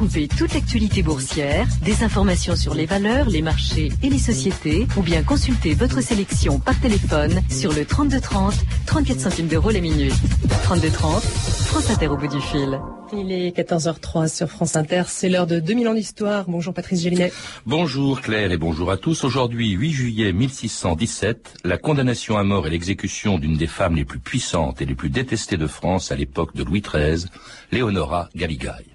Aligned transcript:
Retrouvez 0.00 0.28
toute 0.28 0.54
l'actualité 0.54 1.02
boursière, 1.02 1.66
des 1.84 2.02
informations 2.02 2.56
sur 2.56 2.72
les 2.72 2.86
valeurs, 2.86 3.28
les 3.28 3.42
marchés 3.42 3.92
et 4.02 4.08
les 4.08 4.18
sociétés, 4.18 4.86
ou 4.96 5.02
bien 5.02 5.22
consultez 5.22 5.74
votre 5.74 6.00
sélection 6.00 6.58
par 6.58 6.80
téléphone 6.80 7.42
sur 7.50 7.70
le 7.74 7.84
3230, 7.84 8.54
34 8.86 9.20
centimes 9.20 9.48
d'euros 9.48 9.68
la 9.68 9.80
minute. 9.80 10.14
3230, 10.62 11.22
France 11.22 11.90
Inter 11.90 12.06
au 12.06 12.16
bout 12.16 12.28
du 12.28 12.40
fil. 12.40 12.80
Il 13.12 13.30
est 13.30 13.54
14h03 13.54 14.34
sur 14.34 14.48
France 14.48 14.74
Inter, 14.74 15.02
c'est 15.06 15.28
l'heure 15.28 15.46
de 15.46 15.60
2000 15.60 15.88
ans 15.88 15.94
d'histoire. 15.94 16.46
Bonjour 16.48 16.72
Patrice 16.72 17.02
Gélinet. 17.02 17.30
Bonjour 17.66 18.22
Claire 18.22 18.52
et 18.52 18.56
bonjour 18.56 18.90
à 18.90 18.96
tous. 18.96 19.24
Aujourd'hui, 19.24 19.72
8 19.72 19.92
juillet 19.92 20.32
1617, 20.32 21.58
la 21.64 21.76
condamnation 21.76 22.38
à 22.38 22.42
mort 22.42 22.66
et 22.66 22.70
l'exécution 22.70 23.38
d'une 23.38 23.58
des 23.58 23.66
femmes 23.66 23.96
les 23.96 24.06
plus 24.06 24.18
puissantes 24.18 24.80
et 24.80 24.86
les 24.86 24.94
plus 24.94 25.10
détestées 25.10 25.58
de 25.58 25.66
France 25.66 26.10
à 26.10 26.16
l'époque 26.16 26.56
de 26.56 26.64
Louis 26.64 26.80
XIII, 26.80 27.26
Léonora 27.70 28.30
Galigai. 28.34 28.86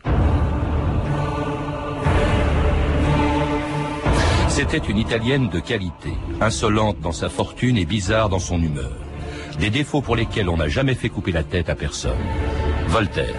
C'était 4.56 4.78
une 4.78 4.98
Italienne 4.98 5.50
de 5.50 5.60
qualité, 5.60 6.14
insolente 6.40 7.02
dans 7.02 7.12
sa 7.12 7.28
fortune 7.28 7.78
et 7.78 7.84
bizarre 7.84 8.30
dans 8.30 8.40
son 8.40 8.62
humeur. 8.62 8.94
Des 9.60 9.70
défauts 9.70 10.00
pour 10.00 10.16
lesquels 10.16 10.48
on 10.48 10.56
n'a 10.56 10.70
jamais 10.70 10.96
fait 10.96 11.10
couper 11.10 11.34
la 11.34 11.44
tête 11.44 11.68
à 11.68 11.76
personne. 11.76 12.16
Voltaire. 12.88 13.36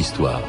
2000 0.00 0.24
ans 0.26 0.40
d'histoire. 0.40 0.42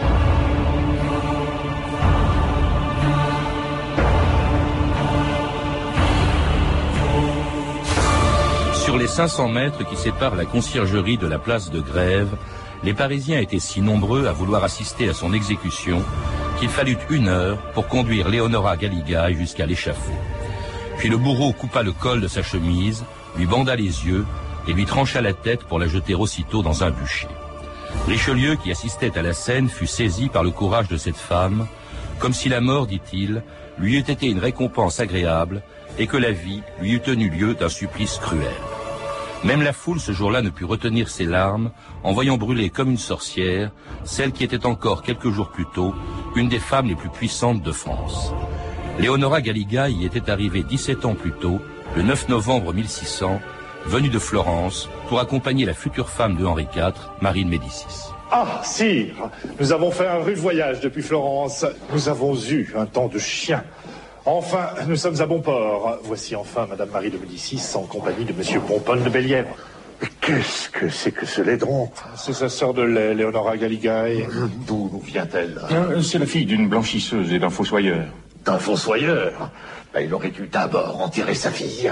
Sur 8.74 8.98
les 8.98 9.08
500 9.08 9.50
mètres 9.50 9.88
qui 9.88 9.96
séparent 9.96 10.36
la 10.36 10.46
conciergerie 10.46 11.18
de 11.18 11.28
la 11.28 11.40
place 11.40 11.70
de 11.70 11.80
Grève, 11.82 12.36
les 12.84 12.94
Parisiens 12.94 13.40
étaient 13.40 13.60
si 13.60 13.82
nombreux 13.82 14.26
à 14.28 14.32
vouloir 14.32 14.64
assister 14.64 15.10
à 15.10 15.14
son 15.14 15.34
exécution 15.34 16.02
qu'il 16.60 16.70
fallut 16.70 16.98
une 17.10 17.28
heure 17.28 17.58
pour 17.74 17.88
conduire 17.88 18.30
Léonora 18.30 18.76
Galigai 18.78 19.34
jusqu'à 19.38 19.66
l'échafaud. 19.66 20.20
Puis 20.98 21.10
le 21.10 21.18
bourreau 21.18 21.54
coupa 21.54 21.84
le 21.84 21.92
col 21.92 22.22
de 22.22 22.28
sa 22.28 22.44
chemise, 22.44 23.04
lui 23.38 23.46
banda 23.46 23.76
les 23.76 24.06
yeux 24.06 24.26
et 24.68 24.74
lui 24.74 24.86
trancha 24.86 25.22
la 25.22 25.34
tête 25.34 25.64
pour 25.64 25.80
la 25.80 25.88
jeter 25.88 26.16
aussitôt 26.16 26.62
dans 26.62 26.84
un 26.84 26.92
bûcher. 26.92 27.28
Richelieu, 28.08 28.56
qui 28.56 28.72
assistait 28.72 29.18
à 29.18 29.22
la 29.22 29.34
scène, 29.34 29.70
fut 29.70 29.88
saisi 29.88 30.30
par 30.30 30.44
le 30.44 30.52
courage 30.52 30.88
de 30.88 30.98
cette 30.98 31.18
femme, 31.18 31.68
comme 32.20 32.34
si 32.34 32.50
la 32.50 32.62
mort, 32.62 32.88
dit-il, 32.88 33.44
lui 33.78 33.96
eût 33.96 34.00
été 34.00 34.28
une 34.28 34.40
récompense 34.40 35.00
agréable 35.00 35.62
et 35.98 36.08
que 36.08 36.18
la 36.18 36.32
vie 36.32 36.62
lui 36.80 36.94
eût 36.94 37.00
tenu 37.00 37.30
lieu 37.30 37.54
d'un 37.54 37.70
supplice 37.70 38.18
cruel. 38.18 38.52
Même 39.44 39.64
la 39.64 39.74
foule 39.74 40.00
ce 40.00 40.12
jour-là 40.12 40.42
ne 40.42 40.52
put 40.52 40.66
retenir 40.66 41.10
ses 41.10 41.26
larmes 41.26 41.72
en 42.04 42.14
voyant 42.14 42.38
brûler 42.38 42.70
comme 42.70 42.92
une 42.92 42.98
sorcière 42.98 43.72
celle 44.04 44.34
qui 44.34 44.44
était 44.44 44.68
encore 44.68 45.02
quelques 45.02 45.32
jours 45.32 45.50
plus 45.50 45.66
tôt 45.66 45.96
une 46.36 46.48
des 46.48 46.60
femmes 46.60 46.88
les 46.88 46.96
plus 46.96 47.10
puissantes 47.10 47.64
de 47.64 47.72
France. 47.72 48.34
Léonora 49.00 49.42
Galiga 49.42 49.90
y 49.90 50.06
était 50.06 50.30
arrivée 50.30 50.64
17 50.64 51.06
ans 51.06 51.16
plus 51.16 51.32
tôt, 51.32 51.60
le 51.96 52.04
9 52.04 52.30
novembre 52.30 52.74
1600, 52.74 53.42
venue 53.86 54.10
de 54.10 54.20
Florence 54.20 54.90
pour 55.08 55.20
accompagner 55.20 55.66
la 55.66 55.74
future 55.74 56.10
femme 56.10 56.36
de 56.36 56.46
Henri 56.46 56.68
IV, 56.76 56.94
Marie 57.22 57.46
de 57.46 57.50
Médicis. 57.50 58.12
Ah, 58.32 58.62
sire, 58.64 59.30
nous 59.60 59.74
avons 59.74 59.92
fait 59.92 60.08
un 60.08 60.20
rude 60.20 60.38
voyage 60.38 60.80
depuis 60.80 61.02
Florence. 61.02 61.66
Nous 61.92 62.08
avons 62.08 62.36
eu 62.36 62.74
un 62.78 62.86
temps 62.86 63.08
de 63.08 63.20
chien. 63.20 63.64
Enfin, 64.26 64.70
nous 64.88 64.96
sommes 64.96 65.20
à 65.20 65.26
bon 65.26 65.42
port. 65.42 65.98
Voici 66.04 66.36
enfin 66.36 66.66
Madame 66.70 66.90
Marie 66.92 67.10
de 67.10 67.18
Médicis 67.18 67.62
en 67.76 67.82
compagnie 67.82 68.24
de 68.24 68.34
Monsieur 68.34 68.60
Pomponne 68.62 69.04
de 69.04 69.10
Bellièvre. 69.10 69.50
Qu'est-ce 70.22 70.70
que 70.70 70.90
c'est 70.90 71.12
que 71.12 71.26
ce 71.26 71.42
laidron? 71.42 71.90
C'est 72.16 72.34
sa 72.34 72.50
sœur 72.50 72.74
de 72.74 72.82
lait, 72.84 73.14
Léonora 73.14 73.58
Galigai. 73.58 74.28
D'où 74.66 74.90
nous 74.94 75.00
vient-elle 75.02 75.60
Euh, 75.72 76.02
C'est 76.02 76.18
la 76.18 76.26
fille 76.26 76.46
d'une 76.46 76.70
blanchisseuse 76.70 77.34
et 77.34 77.40
d'un 77.40 77.50
fossoyeur. 77.50 78.06
D'un 78.46 78.58
fossoyeur? 78.58 79.52
Ben, 79.94 80.02
Il 80.02 80.14
aurait 80.14 80.30
dû 80.32 80.48
d'abord 80.48 81.02
en 81.02 81.10
tirer 81.10 81.36
sa 81.36 81.52
fille. 81.52 81.92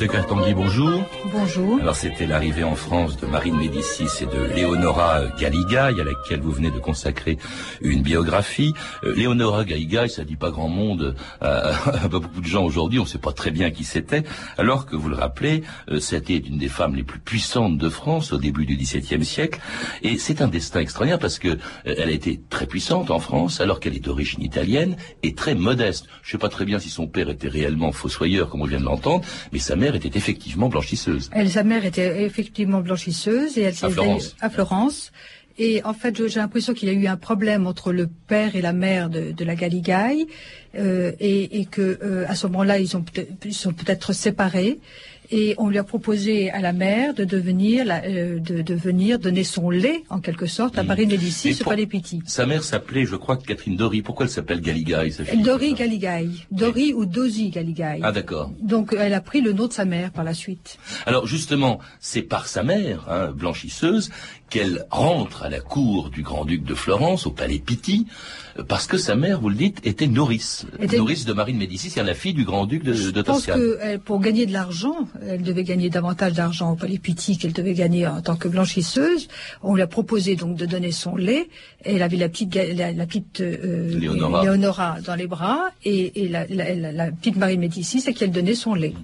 De 0.00 0.04
Cartanguy, 0.04 0.52
bonjour. 0.52 1.00
Bonjour. 1.32 1.80
Alors 1.80 1.96
c'était 1.96 2.26
l'arrivée 2.26 2.64
en 2.64 2.74
France 2.74 3.16
de 3.16 3.24
Marie 3.24 3.50
de 3.50 3.56
Médicis 3.56 4.08
et 4.20 4.26
de 4.26 4.54
Léonora 4.54 5.22
Galigai, 5.40 5.98
à 5.98 6.04
laquelle 6.04 6.40
vous 6.40 6.50
venez 6.50 6.70
de 6.70 6.78
consacrer 6.78 7.38
une 7.80 8.02
biographie. 8.02 8.74
Euh, 9.04 9.14
Léonora 9.14 9.64
Galigai, 9.64 10.08
ça 10.08 10.24
dit 10.24 10.36
pas 10.36 10.50
grand 10.50 10.68
monde 10.68 11.14
à, 11.40 11.72
à 12.04 12.08
beaucoup 12.08 12.42
de 12.42 12.46
gens 12.46 12.64
aujourd'hui, 12.64 12.98
on 12.98 13.04
ne 13.04 13.08
sait 13.08 13.16
pas 13.16 13.32
très 13.32 13.50
bien 13.50 13.70
qui 13.70 13.84
c'était, 13.84 14.24
alors 14.58 14.84
que 14.84 14.96
vous 14.96 15.08
le 15.08 15.16
rappelez, 15.16 15.62
euh, 15.88 15.98
c'était 15.98 16.36
une 16.36 16.58
des 16.58 16.68
femmes 16.68 16.94
les 16.94 17.04
plus 17.04 17.20
puissantes 17.20 17.78
de 17.78 17.88
France 17.88 18.34
au 18.34 18.38
début 18.38 18.66
du 18.66 18.76
XVIIe 18.76 19.24
siècle, 19.24 19.60
et 20.02 20.18
c'est 20.18 20.42
un 20.42 20.48
destin 20.48 20.80
extraordinaire 20.80 21.18
parce 21.18 21.38
que 21.38 21.48
euh, 21.48 21.56
elle 21.84 22.10
a 22.10 22.12
été 22.12 22.38
très 22.50 22.66
puissante 22.66 23.10
en 23.10 23.18
France, 23.18 23.62
alors 23.62 23.80
qu'elle 23.80 23.96
est 23.96 24.04
d'origine 24.04 24.42
italienne 24.42 24.96
et 25.22 25.34
très 25.34 25.54
modeste. 25.54 26.06
Je 26.22 26.32
sais 26.32 26.38
pas 26.38 26.50
très 26.50 26.66
bien 26.66 26.78
si 26.78 26.90
son 26.90 27.06
père 27.06 27.30
était 27.30 27.48
réellement 27.48 27.92
fossoyeur, 27.92 28.50
comme 28.50 28.60
on 28.60 28.66
vient 28.66 28.80
de 28.80 28.84
l'entendre, 28.84 29.24
mais 29.52 29.58
sa 29.58 29.74
mère 29.74 29.85
était 29.94 30.18
effectivement 30.18 30.68
blanchisseuse. 30.68 31.30
Elle, 31.32 31.50
sa 31.50 31.62
mère 31.62 31.84
était 31.84 32.24
effectivement 32.24 32.80
blanchisseuse 32.80 33.56
et 33.58 33.62
elle 33.62 33.74
s'est 33.74 33.90
Florence. 33.90 34.34
à 34.40 34.50
Florence. 34.50 35.12
Et 35.58 35.82
en 35.84 35.94
fait, 35.94 36.14
j'ai 36.26 36.38
l'impression 36.38 36.74
qu'il 36.74 36.88
y 36.88 36.92
a 36.92 36.94
eu 36.94 37.06
un 37.06 37.16
problème 37.16 37.66
entre 37.66 37.92
le 37.92 38.08
père 38.08 38.56
et 38.56 38.60
la 38.60 38.74
mère 38.74 39.08
de, 39.08 39.32
de 39.32 39.44
la 39.44 39.54
Galigai, 39.54 40.26
euh, 40.74 41.12
et, 41.18 41.60
et 41.60 41.64
que 41.64 41.98
euh, 42.02 42.26
à 42.28 42.34
ce 42.34 42.46
moment-là, 42.48 42.78
ils 42.78 42.94
ont 42.96 43.04
ils 43.44 43.54
sont 43.54 43.72
peut-être 43.72 44.12
séparés. 44.12 44.80
Et 45.30 45.54
on 45.58 45.68
lui 45.68 45.78
a 45.78 45.84
proposé 45.84 46.50
à 46.50 46.60
la 46.60 46.72
mère 46.72 47.14
de 47.14 47.24
devenir, 47.24 47.84
la- 47.84 48.04
euh, 48.04 48.38
de, 48.38 48.62
de 48.62 48.74
venir 48.74 49.18
donner 49.18 49.44
son 49.44 49.70
lait, 49.70 50.04
en 50.10 50.20
quelque 50.20 50.46
sorte, 50.46 50.78
à 50.78 50.82
Mm. 50.82 50.86
Marie 50.86 51.02
Et 51.02 51.06
Médicis, 51.06 51.52
au 51.52 51.64
pour- 51.64 51.72
Palais 51.72 51.86
Pitti. 51.86 52.20
Sa 52.26 52.46
mère 52.46 52.62
s'appelait, 52.64 53.04
je 53.06 53.16
crois, 53.16 53.36
Catherine 53.36 53.76
Dory. 53.76 54.02
Pourquoi 54.02 54.26
elle 54.26 54.32
s'appelle 54.32 54.60
Galigai, 54.60 55.12
Dori 55.42 55.74
Galigai. 55.74 56.28
Dori 56.50 56.92
ou 56.94 57.06
Dosi 57.06 57.50
Galigai. 57.50 58.00
Ah 58.02 58.12
d'accord. 58.12 58.50
Donc, 58.60 58.94
elle 58.98 59.14
a 59.14 59.20
pris 59.20 59.40
le 59.40 59.52
nom 59.52 59.66
de 59.66 59.72
sa 59.72 59.84
mère 59.84 60.10
par 60.12 60.24
la 60.24 60.34
suite. 60.34 60.78
Alors 61.06 61.26
justement, 61.26 61.78
c'est 62.00 62.22
par 62.22 62.46
sa 62.46 62.62
mère, 62.62 63.06
hein, 63.08 63.32
blanchisseuse, 63.34 64.10
qu'elle 64.48 64.84
rentre 64.90 65.42
à 65.42 65.48
la 65.50 65.58
cour 65.60 66.08
du 66.10 66.22
grand-duc 66.22 66.62
de 66.64 66.74
Florence, 66.74 67.26
au 67.26 67.30
palais 67.32 67.58
Pitti, 67.58 68.06
parce 68.68 68.86
que 68.86 68.96
sa 68.96 69.16
mère, 69.16 69.40
vous 69.40 69.48
le 69.48 69.56
dites, 69.56 69.84
était 69.84 70.06
nourrice. 70.06 70.66
Était- 70.80 70.98
Nourrice 70.98 71.24
de 71.24 71.32
Marie 71.32 71.52
de 71.52 71.58
Médicis, 71.58 71.90
c'est 71.90 72.02
la 72.02 72.14
fille 72.14 72.32
du 72.34 72.44
grand-duc 72.44 72.84
de, 72.84 72.92
de 72.92 72.96
Je 72.96 73.10
pense 73.10 73.44
Toscane. 73.44 73.56
que 73.60 73.96
pour 73.98 74.20
gagner 74.20 74.46
de 74.46 74.52
l'argent, 74.52 75.08
elle 75.28 75.42
devait 75.42 75.64
gagner 75.64 75.90
davantage 75.90 76.32
d'argent 76.34 76.72
au 76.72 76.76
Palais 76.76 76.98
Pitti 76.98 77.38
qu'elle 77.38 77.52
devait 77.52 77.74
gagner 77.74 78.06
en 78.06 78.20
tant 78.22 78.36
que 78.36 78.48
blanchisseuse. 78.48 79.28
On 79.62 79.74
lui 79.74 79.82
a 79.82 79.86
proposé 79.86 80.36
donc 80.36 80.56
de 80.56 80.66
donner 80.66 80.92
son 80.92 81.16
lait. 81.16 81.48
Elle 81.84 82.02
avait 82.02 82.16
la 82.16 82.28
petite, 82.28 82.54
la, 82.54 82.92
la 82.92 83.06
petite 83.06 83.40
euh, 83.40 83.98
Léonora. 83.98 84.42
Léonora 84.42 84.96
dans 85.04 85.14
les 85.14 85.26
bras 85.26 85.68
et, 85.84 86.22
et 86.24 86.28
la, 86.28 86.46
la- 86.48 86.74
la- 86.74 86.92
la 86.92 87.10
petite 87.12 87.36
Marie 87.36 87.58
Médicis, 87.58 88.00
c'est 88.00 88.12
qu'elle 88.12 88.30
donnait 88.32 88.54
son 88.54 88.74
lait. 88.74 88.94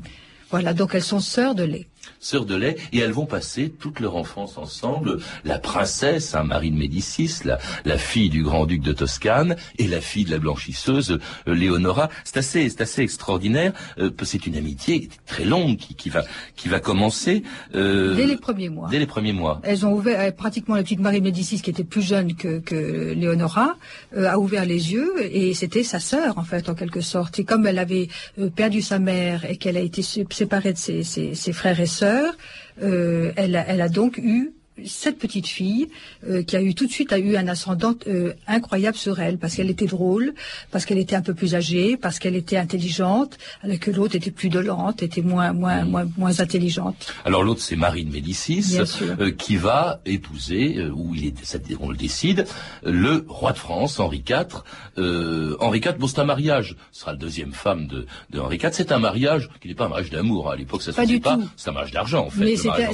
Voilà, 0.50 0.74
donc 0.74 0.94
elles 0.94 1.02
sont 1.02 1.20
sœurs 1.20 1.54
de 1.54 1.64
lait. 1.64 1.86
Sœurs 2.20 2.46
de 2.46 2.54
lait, 2.56 2.76
et 2.92 2.98
elles 2.98 3.12
vont 3.12 3.26
passer 3.26 3.70
toute 3.70 3.98
leur 4.00 4.16
enfance 4.16 4.56
ensemble. 4.58 5.18
La 5.44 5.58
princesse, 5.58 6.34
hein, 6.34 6.44
Marie 6.44 6.70
de 6.70 6.76
Médicis, 6.76 7.40
la, 7.44 7.58
la 7.84 7.98
fille 7.98 8.28
du 8.30 8.42
grand-duc 8.42 8.80
de 8.82 8.92
Toscane, 8.92 9.56
et 9.78 9.88
la 9.88 10.00
fille 10.00 10.24
de 10.24 10.30
la 10.30 10.38
blanchisseuse, 10.38 11.18
euh, 11.48 11.54
Léonora. 11.54 12.08
C'est 12.24 12.36
assez, 12.36 12.68
c'est 12.68 12.80
assez 12.80 13.02
extraordinaire. 13.02 13.72
Euh, 13.98 14.10
c'est 14.22 14.46
une 14.46 14.56
amitié 14.56 15.08
très 15.26 15.44
longue 15.44 15.76
qui, 15.76 15.94
qui 15.94 16.10
va, 16.10 16.22
qui 16.56 16.68
va 16.68 16.78
commencer 16.80 17.42
euh, 17.74 18.14
Dès 18.14 18.26
les 18.26 18.36
premiers 18.36 18.68
mois. 18.68 18.88
dès 18.90 18.98
les 18.98 19.06
premiers 19.06 19.32
mois. 19.32 19.60
Elles 19.64 19.84
ont 19.84 19.92
ouvert, 19.92 20.32
pratiquement 20.34 20.74
la 20.76 20.82
petite 20.82 21.00
Marie 21.00 21.20
Médicis, 21.20 21.60
qui 21.60 21.70
était 21.70 21.84
plus 21.84 22.02
jeune 22.02 22.34
que, 22.34 22.60
que 22.60 23.12
Léonora, 23.14 23.76
a 24.16 24.38
ouvert 24.38 24.64
les 24.64 24.92
yeux 24.92 25.12
et 25.20 25.54
c'était 25.54 25.82
sa 25.82 25.98
sœur, 25.98 26.38
en 26.38 26.44
fait, 26.44 26.68
en 26.68 26.74
quelque 26.74 27.00
sorte. 27.00 27.38
Et 27.38 27.44
comme 27.44 27.66
elle 27.66 27.78
avait 27.78 28.08
perdu 28.54 28.80
sa 28.82 28.98
mère 28.98 29.44
et 29.50 29.56
qu'elle 29.56 29.76
a 29.76 29.80
été 29.80 30.02
sé- 30.02 30.26
séparée 30.30 30.72
de 30.72 30.78
ses, 30.78 31.02
ses- 31.02 31.34
ses 31.34 31.52
frères 31.52 31.80
et 31.80 31.86
sœurs, 31.92 32.34
euh, 32.82 33.32
elle, 33.36 33.62
elle 33.68 33.80
a 33.80 33.88
donc 33.88 34.18
eu 34.18 34.52
cette 34.86 35.18
petite 35.18 35.46
fille 35.46 35.88
euh, 36.26 36.42
qui 36.42 36.56
a 36.56 36.62
eu 36.62 36.74
tout 36.74 36.86
de 36.86 36.92
suite 36.92 37.12
a 37.12 37.18
eu 37.18 37.36
un 37.36 37.46
ascendant 37.48 37.94
euh, 38.06 38.32
incroyable 38.46 38.96
sur 38.96 39.20
elle 39.20 39.38
parce 39.38 39.54
qu'elle 39.54 39.70
était 39.70 39.86
drôle, 39.86 40.34
parce 40.70 40.86
qu'elle 40.86 40.98
était 40.98 41.16
un 41.16 41.22
peu 41.22 41.34
plus 41.34 41.54
âgée, 41.54 41.96
parce 41.96 42.18
qu'elle 42.18 42.36
était 42.36 42.56
intelligente, 42.56 43.38
alors 43.62 43.78
que 43.78 43.90
l'autre 43.90 44.16
était 44.16 44.30
plus 44.30 44.48
dolente, 44.48 45.02
était 45.02 45.20
moins 45.20 45.52
moins 45.52 45.84
moins, 45.84 46.08
moins 46.16 46.40
intelligente. 46.40 47.12
Alors 47.24 47.42
l'autre 47.42 47.60
c'est 47.60 47.76
Marie 47.76 48.04
de 48.04 48.12
Médicis 48.12 48.78
euh, 49.02 49.30
qui 49.30 49.56
va 49.56 50.00
épouser 50.06 50.76
euh, 50.78 50.90
ou 50.90 51.14
il 51.14 51.26
est 51.26 51.32
on 51.80 51.90
le 51.90 51.96
décide 51.96 52.46
le 52.82 53.24
roi 53.28 53.52
de 53.52 53.58
France 53.58 54.00
Henri 54.00 54.24
IV. 54.26 54.62
Euh, 54.98 55.56
Henri 55.60 55.80
IV 55.80 55.98
bon 55.98 56.06
c'est 56.06 56.20
un 56.20 56.24
mariage, 56.24 56.76
ce 56.92 57.00
sera 57.00 57.12
la 57.12 57.18
deuxième 57.18 57.52
femme 57.52 57.86
de, 57.86 58.06
de 58.30 58.38
Henri 58.40 58.56
IV. 58.56 58.70
C'est 58.72 58.92
un 58.92 58.98
mariage 58.98 59.50
qui 59.60 59.68
n'est 59.68 59.74
pas 59.74 59.84
un 59.84 59.88
mariage 59.88 60.10
d'amour 60.10 60.50
à 60.50 60.56
l'époque 60.56 60.82
ça 60.82 60.92
se 60.92 60.96
pas 60.96 61.06
pas. 61.20 61.38
C'est 61.56 61.70
un 61.70 61.72
mariage 61.72 61.92
d'argent 61.92 62.26
en 62.26 62.30
fait. 62.30 62.44
Mais 62.44 62.56
c'était 62.56 62.88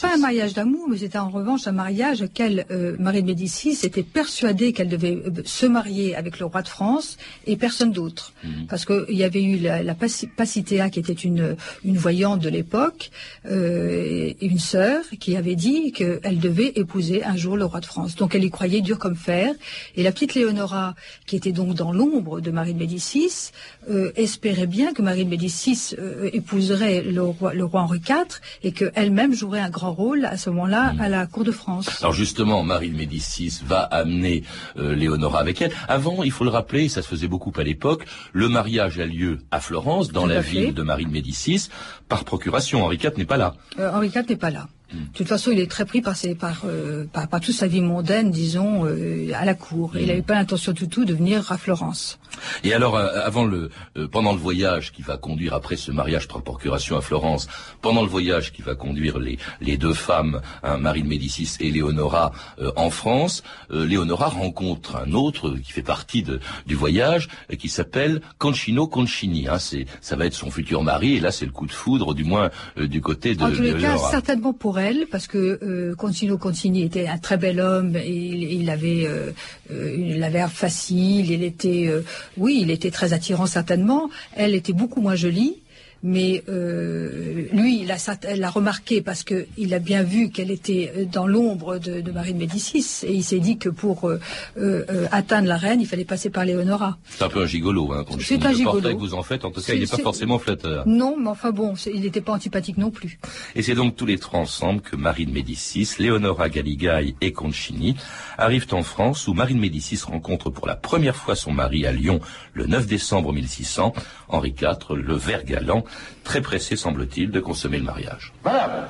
pas 0.00 0.14
un 0.14 0.18
mariage 0.18 0.53
d'amour, 0.54 0.88
mais 0.88 0.98
c'était 0.98 1.18
en 1.18 1.28
revanche 1.28 1.66
un 1.66 1.72
mariage 1.72 2.22
auquel 2.22 2.66
euh, 2.70 2.96
Marie 2.98 3.22
de 3.22 3.26
Médicis 3.26 3.78
était 3.84 4.02
persuadée 4.02 4.72
qu'elle 4.72 4.88
devait 4.88 5.22
euh, 5.26 5.42
se 5.44 5.66
marier 5.66 6.16
avec 6.16 6.38
le 6.38 6.46
roi 6.46 6.62
de 6.62 6.68
France 6.68 7.16
et 7.46 7.56
personne 7.56 7.92
d'autre. 7.92 8.32
Mmh. 8.42 8.66
Parce 8.68 8.84
qu'il 8.84 9.16
y 9.16 9.24
avait 9.24 9.42
eu 9.42 9.58
la, 9.58 9.82
la 9.82 9.94
Pacitea 9.94 10.90
qui 10.90 11.00
était 11.00 11.12
une, 11.12 11.56
une 11.84 11.96
voyante 11.96 12.40
de 12.40 12.48
l'époque, 12.48 13.10
euh, 13.46 14.32
et 14.40 14.46
une 14.46 14.58
sœur 14.58 15.02
qui 15.20 15.36
avait 15.36 15.56
dit 15.56 15.92
qu'elle 15.92 16.38
devait 16.38 16.72
épouser 16.76 17.24
un 17.24 17.36
jour 17.36 17.56
le 17.56 17.64
roi 17.64 17.80
de 17.80 17.86
France. 17.86 18.14
Donc 18.16 18.34
elle 18.34 18.44
y 18.44 18.50
croyait 18.50 18.80
dur 18.80 18.98
comme 18.98 19.16
fer. 19.16 19.54
Et 19.96 20.02
la 20.02 20.12
petite 20.12 20.34
Léonora, 20.34 20.94
qui 21.26 21.36
était 21.36 21.52
donc 21.52 21.74
dans 21.74 21.92
l'ombre 21.92 22.40
de 22.40 22.50
Marie 22.50 22.74
de 22.74 22.78
Médicis, 22.78 23.50
euh, 23.90 24.12
espérait 24.16 24.66
bien 24.66 24.92
que 24.92 25.02
Marie 25.02 25.24
de 25.24 25.30
Médicis 25.30 25.94
euh, 25.98 26.30
épouserait 26.32 27.02
le 27.02 27.22
roi, 27.22 27.54
le 27.54 27.64
roi 27.64 27.82
Henri 27.82 27.98
IV 27.98 28.40
et 28.62 28.72
qu'elle-même 28.72 29.34
jouerait 29.34 29.60
un 29.60 29.70
grand 29.70 29.92
rôle 29.92 30.24
à 30.24 30.36
ce 30.44 30.50
moment-là 30.50 30.92
à 31.00 31.08
la 31.08 31.26
cour 31.26 31.44
de 31.44 31.50
France. 31.52 31.88
Alors 32.02 32.12
justement, 32.12 32.62
Marie 32.62 32.90
de 32.90 32.96
Médicis 32.96 33.60
va 33.64 33.80
amener 33.80 34.42
euh, 34.76 34.94
Léonora 34.94 35.40
avec 35.40 35.62
elle. 35.62 35.72
Avant, 35.88 36.22
il 36.22 36.30
faut 36.30 36.44
le 36.44 36.50
rappeler, 36.50 36.88
ça 36.88 37.00
se 37.02 37.08
faisait 37.08 37.28
beaucoup 37.28 37.52
à 37.56 37.62
l'époque, 37.62 38.04
le 38.32 38.48
mariage 38.48 38.98
a 38.98 39.06
lieu 39.06 39.38
à 39.50 39.60
Florence, 39.60 40.12
dans 40.12 40.22
Tout 40.22 40.28
la 40.28 40.40
ville 40.40 40.66
fait. 40.66 40.72
de 40.72 40.82
Marie 40.82 41.06
de 41.06 41.10
Médicis, 41.10 41.68
par 42.08 42.24
procuration. 42.24 42.84
Henri 42.84 42.96
IV 43.02 43.12
n'est 43.16 43.24
pas 43.24 43.36
là. 43.38 43.54
Euh, 43.78 43.90
Henri 43.92 44.08
IV 44.08 44.24
n'est 44.28 44.36
pas 44.36 44.50
là. 44.50 44.68
De 44.94 45.16
toute 45.18 45.28
façon, 45.28 45.50
il 45.50 45.58
est 45.60 45.70
très 45.70 45.84
pris 45.84 46.00
par, 46.00 46.16
ses, 46.16 46.34
par, 46.34 46.62
euh, 46.64 47.04
par, 47.12 47.28
par 47.28 47.40
toute 47.40 47.54
sa 47.54 47.66
vie 47.66 47.80
mondaine, 47.80 48.30
disons, 48.30 48.86
euh, 48.86 49.30
à 49.34 49.44
la 49.44 49.54
cour. 49.54 49.92
Il 49.98 50.06
n'avait 50.06 50.22
pas 50.22 50.34
l'intention 50.34 50.72
du 50.72 50.88
tout 50.88 51.04
de 51.04 51.14
venir 51.14 51.50
à 51.50 51.58
Florence. 51.58 52.18
Et 52.64 52.74
alors, 52.74 52.96
euh, 52.96 53.08
avant 53.24 53.44
le, 53.44 53.70
euh, 53.96 54.08
pendant 54.08 54.32
le 54.32 54.38
voyage 54.38 54.92
qui 54.92 55.02
va 55.02 55.16
conduire 55.16 55.54
après 55.54 55.76
ce 55.76 55.92
mariage 55.92 56.26
par 56.28 56.42
procuration 56.42 56.96
à 56.96 57.00
Florence, 57.00 57.46
pendant 57.80 58.02
le 58.02 58.08
voyage 58.08 58.52
qui 58.52 58.62
va 58.62 58.74
conduire 58.74 59.18
les, 59.18 59.38
les 59.60 59.76
deux 59.76 59.94
femmes, 59.94 60.40
hein, 60.62 60.76
Marie 60.78 61.02
de 61.02 61.08
Médicis 61.08 61.56
et 61.60 61.70
Léonora, 61.70 62.32
euh, 62.60 62.72
en 62.76 62.90
France, 62.90 63.42
Léonora 63.70 64.28
rencontre 64.28 64.96
un 64.96 65.12
autre 65.12 65.50
qui 65.64 65.72
fait 65.72 65.82
partie 65.82 66.22
de, 66.22 66.40
du 66.66 66.74
voyage, 66.74 67.28
qui 67.58 67.68
s'appelle 67.68 68.20
Concino 68.38 68.86
Concini. 68.86 69.48
Hein, 69.48 69.58
ça 69.58 70.16
va 70.16 70.26
être 70.26 70.34
son 70.34 70.50
futur 70.50 70.82
mari, 70.82 71.16
et 71.16 71.20
là 71.20 71.30
c'est 71.30 71.46
le 71.46 71.52
coup 71.52 71.66
de 71.66 71.72
foudre, 71.72 72.14
du 72.14 72.24
moins 72.24 72.50
du 72.76 73.00
côté 73.00 73.34
de, 73.34 73.42
en 73.42 73.50
tous 73.50 73.62
les 73.62 73.72
de 73.72 73.80
cas, 73.80 73.92
Léonora. 73.92 74.10
certainement 74.10 74.52
pour 74.52 74.78
elle, 74.78 74.83
parce 75.10 75.26
que 75.26 75.58
euh, 75.62 75.94
Concini 75.94 76.82
était 76.82 77.06
un 77.06 77.18
très 77.18 77.36
bel 77.36 77.60
homme, 77.60 77.96
et 77.96 78.10
il, 78.10 78.70
avait, 78.70 79.06
euh, 79.06 79.32
il 79.70 80.22
avait 80.22 80.38
air 80.38 80.52
facile, 80.52 81.30
il 81.30 81.42
était, 81.42 81.86
euh, 81.88 82.02
oui, 82.36 82.58
il 82.62 82.70
était 82.70 82.90
très 82.90 83.12
attirant 83.12 83.46
certainement. 83.46 84.10
Elle 84.34 84.54
était 84.54 84.72
beaucoup 84.72 85.00
moins 85.00 85.14
jolie. 85.14 85.63
Mais 86.06 86.44
euh, 86.50 87.48
lui, 87.50 87.80
il 87.80 87.90
a, 87.90 87.96
l'a 88.36 88.50
remarqué 88.50 89.00
parce 89.00 89.22
que 89.22 89.46
il 89.56 89.72
a 89.72 89.78
bien 89.78 90.02
vu 90.02 90.28
qu'elle 90.28 90.50
était 90.50 91.08
dans 91.10 91.26
l'ombre 91.26 91.78
de, 91.78 92.02
de, 92.02 92.12
Marie 92.12 92.34
de 92.34 92.38
Médicis, 92.38 93.06
et 93.06 93.14
il 93.14 93.24
s'est 93.24 93.38
dit 93.38 93.56
que 93.56 93.70
pour 93.70 94.10
euh, 94.10 94.20
euh, 94.58 95.06
atteindre 95.12 95.48
la 95.48 95.56
reine, 95.56 95.80
il 95.80 95.86
fallait 95.86 96.04
passer 96.04 96.28
par 96.28 96.44
Léonora. 96.44 96.98
C'est 97.08 97.24
un 97.24 97.30
peu 97.30 97.42
un 97.42 97.46
gigolo, 97.46 97.90
hein. 97.94 98.04
C'est 98.20 98.44
un 98.44 98.50
le 98.50 98.54
gigolo. 98.54 98.72
portrait 98.72 98.94
que 98.94 99.00
vous 99.00 99.14
en 99.14 99.22
faites, 99.22 99.46
en 99.46 99.50
tout 99.50 99.62
cas, 99.62 99.72
il 99.72 99.80
n'est 99.80 99.86
pas 99.86 99.96
forcément 99.96 100.38
flatteur. 100.38 100.86
Non, 100.86 101.16
mais 101.18 101.30
enfin 101.30 101.52
bon, 101.52 101.72
il 101.86 102.02
n'était 102.02 102.20
pas 102.20 102.32
antipathique 102.32 102.76
non 102.76 102.90
plus. 102.90 103.18
Et 103.54 103.62
c'est 103.62 103.74
donc 103.74 103.96
tous 103.96 104.04
les 104.04 104.18
trois 104.18 104.40
ensemble 104.40 104.82
que 104.82 104.96
Marie 104.96 105.24
de 105.24 105.32
Médicis, 105.32 105.88
Léonora 105.98 106.50
Galigai 106.50 107.14
et 107.22 107.32
Concini 107.32 107.96
arrivent 108.36 108.66
en 108.72 108.82
France, 108.82 109.26
où 109.26 109.32
Marie 109.32 109.54
de 109.54 109.60
Médicis 109.60 110.00
rencontre 110.06 110.50
pour 110.50 110.66
la 110.66 110.76
première 110.76 111.16
fois 111.16 111.34
son 111.34 111.52
mari 111.52 111.86
à 111.86 111.92
Lyon 111.92 112.20
le 112.52 112.66
9 112.66 112.86
décembre 112.86 113.32
1600, 113.32 113.94
Henri 114.28 114.54
IV, 114.60 114.96
le 114.96 115.14
vert 115.14 115.44
galant, 115.44 115.84
très 116.24 116.40
pressé, 116.40 116.76
semble-t-il, 116.76 117.30
de 117.30 117.40
consommer 117.40 117.78
le 117.78 117.84
mariage. 117.84 118.32
Madame, 118.44 118.86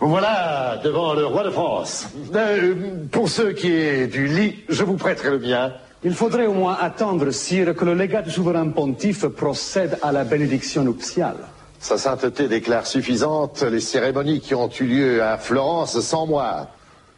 vous 0.00 0.08
voilà 0.08 0.80
devant 0.84 1.14
le 1.14 1.26
roi 1.26 1.42
de 1.42 1.50
France. 1.50 2.08
Euh, 2.34 2.74
pour 3.10 3.28
ce 3.28 3.42
qui 3.42 3.72
est 3.72 4.06
du 4.06 4.28
lit, 4.28 4.64
je 4.68 4.84
vous 4.84 4.96
prêterai 4.96 5.30
le 5.30 5.38
mien. 5.40 5.72
Il 6.04 6.14
faudrait 6.14 6.46
au 6.46 6.52
moins 6.54 6.76
attendre, 6.80 7.30
sire, 7.32 7.74
que 7.74 7.84
le 7.84 7.94
légat 7.94 8.22
du 8.22 8.30
souverain 8.30 8.68
pontife 8.68 9.26
procède 9.26 9.98
à 10.00 10.12
la 10.12 10.22
bénédiction 10.22 10.84
nuptiale. 10.84 11.38
Sa 11.80 11.98
sainteté 11.98 12.46
déclare 12.46 12.86
suffisantes 12.86 13.62
les 13.62 13.80
cérémonies 13.80 14.40
qui 14.40 14.54
ont 14.54 14.70
eu 14.80 14.84
lieu 14.84 15.22
à 15.22 15.36
Florence 15.38 15.98
sans 16.00 16.26
moi. 16.26 16.68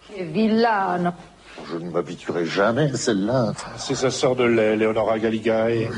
Che 0.08 0.22
villano 0.24 1.12
Je 1.70 1.76
ne 1.76 1.90
m'habituerai 1.90 2.46
jamais 2.46 2.90
à 2.92 2.96
celle-là. 2.96 3.52
C'est 3.76 3.94
sa 3.94 4.10
sœur 4.10 4.34
de 4.34 4.44
lait, 4.44 4.76
Léonora 4.76 5.18
Galigai. 5.18 5.88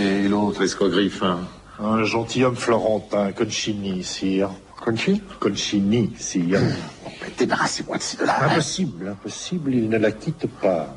Et 0.00 0.28
l'autre 0.28 0.62
escogriffe 0.62 1.22
hein. 1.22 1.40
Un 1.82 2.04
gentilhomme 2.04 2.56
florentin, 2.56 3.32
Concini, 3.32 4.04
sire. 4.04 4.50
Conchi 4.84 5.22
Concini, 5.38 6.12
sire. 6.18 6.60
Débarrassez-moi 7.38 7.96
de 7.96 8.26
là. 8.26 8.44
Impossible, 8.44 9.08
impossible, 9.08 9.74
il 9.74 9.88
ne 9.88 9.98
la 9.98 10.12
quitte 10.12 10.46
pas. 10.60 10.94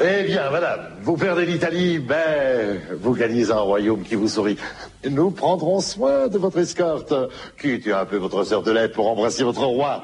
Eh 0.00 0.24
bien, 0.24 0.50
madame, 0.50 0.80
vous 1.02 1.16
perdez 1.16 1.46
l'Italie, 1.46 1.98
ben, 1.98 2.80
vous 3.00 3.14
gagnez 3.14 3.50
un 3.50 3.60
royaume 3.60 4.02
qui 4.02 4.14
vous 4.14 4.28
sourit. 4.28 4.56
Nous 5.08 5.30
prendrons 5.30 5.80
soin 5.80 6.28
de 6.28 6.38
votre 6.38 6.58
escorte. 6.58 7.14
Quittez 7.60 7.92
un 7.92 8.04
peu 8.04 8.16
votre 8.16 8.44
sœur 8.44 8.62
de 8.62 8.72
lait 8.72 8.88
pour 8.88 9.08
embrasser 9.08 9.44
votre 9.44 9.64
roi. 9.64 10.02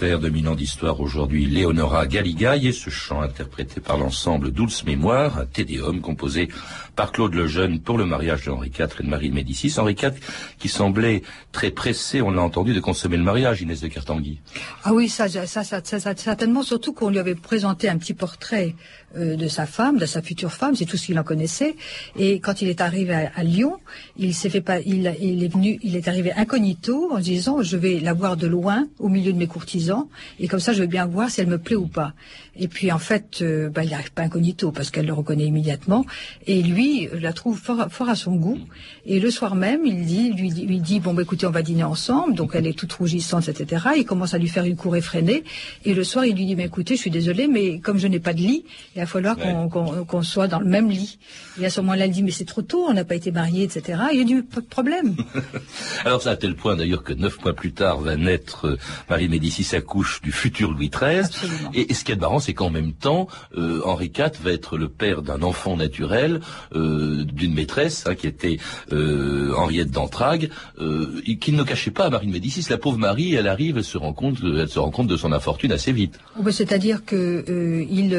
2000 0.00 0.48
ans 0.48 0.54
d'histoire 0.54 1.00
aujourd'hui, 1.00 1.44
Léonora 1.44 2.06
Galigai 2.06 2.60
et 2.62 2.72
ce 2.72 2.88
chant 2.88 3.20
interprété 3.20 3.80
par 3.82 3.98
l'ensemble 3.98 4.50
Dulce 4.50 4.84
Mémoire, 4.84 5.38
un 5.38 5.44
tédéum 5.44 6.00
composé 6.00 6.48
par 6.96 7.12
Claude 7.12 7.34
Lejeune 7.34 7.80
pour 7.80 7.98
le 7.98 8.06
mariage 8.06 8.44
de 8.46 8.50
Henri 8.50 8.68
IV 8.68 8.88
et 9.00 9.02
de 9.02 9.08
Marie 9.08 9.30
de 9.30 9.34
Médicis. 9.34 9.74
Henri 9.78 9.92
IV 9.92 10.12
qui 10.58 10.68
semblait 10.68 11.22
très 11.52 11.70
pressé, 11.70 12.22
on 12.22 12.30
l'a 12.30 12.42
entendu, 12.42 12.74
de 12.74 12.80
consommer 12.80 13.16
le 13.16 13.22
mariage, 13.22 13.62
Inès 13.62 13.80
de 13.80 13.88
Kertanguy. 13.88 14.38
Ah 14.84 14.92
oui, 14.92 15.08
ça, 15.08 15.28
ça, 15.28 15.46
ça, 15.46 15.64
ça, 15.64 16.16
certainement, 16.16 16.62
surtout 16.62 16.92
qu'on 16.92 17.10
lui 17.10 17.18
avait 17.18 17.34
présenté 17.34 17.88
un 17.88 17.98
petit 17.98 18.14
portrait 18.14 18.74
euh, 19.16 19.34
de 19.34 19.48
sa 19.48 19.66
femme, 19.66 19.98
de 19.98 20.06
sa 20.06 20.22
future 20.22 20.52
femme, 20.52 20.76
c'est 20.76 20.84
tout 20.84 20.96
ce 20.96 21.06
qu'il 21.06 21.18
en 21.18 21.24
connaissait. 21.24 21.74
Et 22.16 22.38
quand 22.38 22.62
il 22.62 22.68
est 22.68 22.80
arrivé 22.80 23.28
à, 23.34 23.42
Lyon, 23.42 23.78
il 24.16 24.34
s'est 24.34 24.50
fait 24.50 24.60
pas, 24.60 24.78
il, 24.80 25.12
il, 25.20 25.42
est 25.42 25.52
venu, 25.52 25.80
il 25.82 25.96
est 25.96 26.06
arrivé 26.06 26.32
incognito 26.32 27.10
en 27.12 27.18
disant 27.18 27.60
je 27.62 27.76
vais 27.76 27.98
la 27.98 28.12
voir 28.12 28.36
de 28.36 28.46
loin 28.46 28.86
au 29.00 29.08
milieu 29.08 29.32
de 29.32 29.38
mes 29.38 29.48
courtisans 29.48 30.06
et 30.38 30.46
comme 30.46 30.60
ça 30.60 30.72
je 30.72 30.80
vais 30.80 30.86
bien 30.86 31.06
voir 31.06 31.28
si 31.28 31.40
elle 31.40 31.48
me 31.48 31.58
plaît 31.58 31.74
ou 31.74 31.88
pas. 31.88 32.14
Et 32.54 32.68
puis 32.68 32.92
en 32.92 32.98
fait, 32.98 33.38
euh, 33.42 33.68
bah, 33.68 33.82
il 33.82 33.90
n'arrive 33.90 34.12
pas 34.12 34.22
incognito 34.22 34.70
parce 34.70 34.90
qu'elle 34.90 35.06
le 35.06 35.12
reconnaît 35.12 35.46
immédiatement 35.46 36.04
et 36.46 36.62
lui 36.62 36.89
la 37.20 37.32
trouve 37.32 37.58
fort, 37.58 37.86
fort 37.90 38.08
à 38.08 38.14
son 38.14 38.34
goût. 38.36 38.58
Et 39.06 39.20
le 39.20 39.30
soir 39.30 39.54
même, 39.54 39.80
il 39.86 40.04
dit, 40.04 40.32
lui, 40.32 40.48
dit- 40.50 40.66
lui 40.66 40.80
dit 40.80 41.00
bon 41.00 41.14
bah 41.14 41.22
écoutez 41.22 41.46
on 41.46 41.50
va 41.50 41.62
dîner 41.62 41.84
ensemble. 41.84 42.34
Donc 42.34 42.52
elle 42.54 42.66
est 42.66 42.78
toute 42.78 42.92
rougissante 42.92 43.48
etc. 43.48 43.86
Il 43.96 44.04
commence 44.04 44.34
à 44.34 44.38
lui 44.38 44.48
faire 44.48 44.64
une 44.64 44.76
cour 44.76 44.96
effrénée 44.96 45.44
et 45.84 45.94
le 45.94 46.04
soir 46.04 46.24
il 46.24 46.34
lui 46.36 46.46
dit 46.46 46.56
mais 46.56 46.64
écoutez 46.66 46.96
je 46.96 47.00
suis 47.00 47.10
désolé 47.10 47.48
mais 47.48 47.78
comme 47.80 47.98
je 47.98 48.06
n'ai 48.08 48.20
pas 48.20 48.32
de 48.34 48.40
lit, 48.40 48.64
il 48.94 49.00
va 49.00 49.06
falloir 49.06 49.36
qu'on 49.36 49.68
qu'on- 49.68 50.04
qu'on 50.04 50.22
soit 50.22 50.48
dans 50.48 50.60
le 50.60 50.66
même 50.66 50.88
lit. 50.90 51.18
Et 51.60 51.66
à 51.66 51.70
ce 51.70 51.80
moment-là 51.80 52.04
elle 52.06 52.10
dit 52.12 52.22
mais 52.22 52.30
c'est 52.30 52.44
trop 52.44 52.62
tôt, 52.62 52.84
on 52.88 52.92
n'a 52.94 53.04
pas 53.04 53.14
été 53.16 53.30
mariés 53.32 53.64
etc. 53.64 54.00
Et 54.12 54.16
il 54.18 54.24
dit 54.26 54.42
pas 54.42 54.60
de 54.60 54.66
problème. 54.66 55.16
Alors 56.04 56.22
ça 56.22 56.30
à 56.30 56.36
tel 56.36 56.54
point 56.54 56.76
d'ailleurs 56.76 57.02
que 57.02 57.12
neuf 57.12 57.42
mois 57.42 57.54
plus 57.54 57.72
tard 57.72 58.00
va 58.00 58.16
naître 58.16 58.66
euh, 58.66 58.78
Marie 59.08 59.28
Médicis 59.28 59.74
accouche 59.76 60.20
du 60.22 60.32
futur 60.32 60.70
Louis 60.72 60.90
XIII. 60.90 61.18
Absolument. 61.20 61.70
Et, 61.74 61.90
et 61.90 61.94
ce 61.94 62.04
qui 62.04 62.12
est 62.12 62.16
marrant, 62.16 62.38
c'est 62.38 62.54
qu'en 62.54 62.70
même 62.70 62.92
temps, 62.92 63.28
euh, 63.56 63.80
Henri 63.84 64.06
IV 64.16 64.30
va 64.42 64.52
être 64.52 64.76
le 64.78 64.88
père 64.88 65.22
d'un 65.22 65.42
enfant 65.42 65.76
naturel 65.76 66.40
euh, 66.74 67.24
d'une 67.24 67.54
maîtresse 67.54 68.04
hein, 68.06 68.14
qui 68.14 68.26
était 68.26 68.58
euh, 68.92 69.52
Henriette 69.56 69.90
d'Entragues, 69.90 70.50
euh, 70.80 71.20
et 71.26 71.36
qui 71.38 71.52
ne 71.52 71.62
cachait 71.62 71.90
pas 71.90 72.06
à 72.06 72.10
Marie 72.10 72.26
de 72.26 72.32
Médicis. 72.32 72.66
La 72.70 72.78
pauvre 72.78 72.98
Marie, 72.98 73.34
elle 73.34 73.48
arrive, 73.48 73.78
elle 73.78 73.84
se 73.84 73.98
rend 73.98 74.12
compte, 74.12 74.38
elle 74.42 74.68
se 74.68 74.78
rend 74.78 74.90
compte 74.90 75.08
de 75.08 75.16
son 75.16 75.32
infortune 75.32 75.72
assez 75.72 75.92
vite. 75.92 76.18
C'est-à-dire 76.50 77.04
que 77.04 77.44
il 77.90 78.10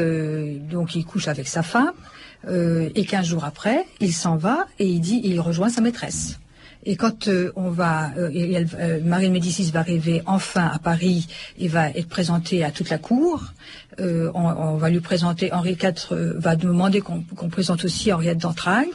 donc 0.70 0.94
il 0.94 1.04
couche 1.04 1.28
avec 1.28 1.48
sa 1.48 1.62
femme 1.62 1.92
et 2.48 3.04
quinze 3.04 3.26
jours 3.26 3.44
après, 3.44 3.86
il 4.00 4.12
s'en 4.12 4.36
va 4.36 4.66
et 4.78 4.86
il 4.86 5.00
dit 5.00 5.20
il 5.24 5.40
rejoint 5.40 5.68
sa 5.68 5.80
maîtresse. 5.80 6.38
Et 6.84 6.96
quand 6.96 7.28
euh, 7.28 7.52
on 7.54 7.70
va, 7.70 8.10
euh, 8.18 8.30
euh, 8.34 9.00
Marie 9.04 9.28
de 9.28 9.32
Médicis 9.32 9.70
va 9.70 9.80
arriver 9.80 10.22
enfin 10.26 10.70
à 10.72 10.78
Paris 10.78 11.28
et 11.58 11.68
va 11.68 11.90
être 11.90 12.08
présentée 12.08 12.64
à 12.64 12.70
toute 12.70 12.90
la 12.90 12.98
cour, 12.98 13.52
on, 13.98 14.76
va 14.76 14.88
lui 14.88 15.00
présenter 15.00 15.52
Henri 15.52 15.72
IV 15.80 16.16
va 16.36 16.56
demander 16.56 17.02
qu'on 17.02 17.48
présente 17.50 17.84
aussi 17.84 18.10
Henriette 18.10 18.38
d'Entragues. 18.38 18.88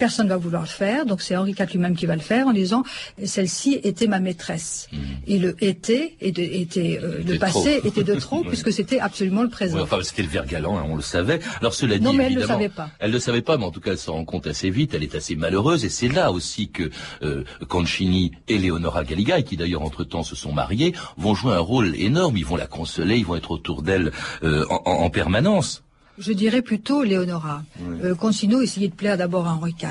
Personne 0.00 0.26
ne 0.26 0.30
va 0.30 0.38
vouloir 0.38 0.62
le 0.62 0.68
faire, 0.68 1.06
donc 1.06 1.20
c'est 1.22 1.36
Henri 1.36 1.52
IV 1.52 1.66
lui-même 1.72 1.94
qui 1.94 2.06
va 2.06 2.16
le 2.16 2.22
faire 2.22 2.46
en 2.48 2.52
disant 2.52 2.82
celle-ci 3.24 3.78
était 3.84 4.06
ma 4.08 4.18
maîtresse. 4.18 4.88
Et 5.28 5.38
le 5.38 5.54
était 5.62 6.16
et 6.20 6.32
de- 6.32 6.42
était 6.42 6.98
euh, 7.02 7.22
le 7.24 7.38
passé 7.38 7.78
trop. 7.78 7.88
était 7.88 8.02
de 8.02 8.14
trop 8.18 8.42
puisque 8.48 8.72
c'était 8.72 8.98
absolument 8.98 9.42
le 9.42 9.50
présent. 9.50 9.78
Enfin, 9.80 9.98
c'était 10.02 10.22
le 10.22 10.28
ver 10.28 10.46
galant, 10.46 10.78
hein, 10.78 10.84
on 10.88 10.96
le 10.96 11.02
savait. 11.02 11.40
Alors 11.60 11.74
cela 11.74 11.98
dit, 11.98 12.04
Non, 12.04 12.12
mais 12.14 12.24
elle 12.24 12.34
ne 12.34 12.40
le 12.40 12.46
savait 12.46 12.68
pas. 12.70 12.90
Elle 12.98 13.10
ne 13.10 13.14
le 13.14 13.20
savait 13.20 13.42
pas, 13.42 13.58
mais 13.58 13.64
en 13.66 13.70
tout 13.70 13.80
cas, 13.80 13.92
elle 13.92 13.98
se 13.98 14.10
rend 14.10 14.24
compte 14.24 14.46
assez 14.46 14.70
vite. 14.70 14.94
Elle 14.94 15.02
est 15.02 15.14
assez 15.14 15.36
malheureuse, 15.36 15.84
et 15.84 15.90
c'est 15.90 16.08
là 16.08 16.32
aussi 16.32 16.70
que 16.70 16.90
euh, 17.22 17.44
Concini 17.68 18.32
et 18.48 18.58
Leonora 18.58 19.04
Galigai, 19.04 19.42
qui 19.44 19.56
d'ailleurs 19.56 19.82
entre-temps 19.82 20.22
se 20.22 20.34
sont 20.34 20.52
mariés, 20.52 20.94
vont 21.18 21.34
jouer 21.34 21.52
un 21.54 21.58
rôle 21.60 21.94
énorme. 21.96 22.36
Ils 22.38 22.46
vont 22.46 22.56
la 22.56 22.66
consoler, 22.66 23.16
ils 23.18 23.26
vont 23.26 23.36
être 23.36 23.50
autour 23.50 23.82
d'elle 23.82 24.12
euh, 24.42 24.64
en 24.70 25.10
permanence. 25.10 25.82
Je 26.18 26.32
dirais 26.34 26.60
plutôt 26.60 27.02
Léonora. 27.02 27.62
Euh, 28.04 28.14
Concino 28.14 28.60
essayait 28.60 28.88
de 28.88 28.94
plaire 28.94 29.16
d'abord 29.16 29.46
à 29.48 29.54
Henri 29.54 29.74
IV. 29.80 29.88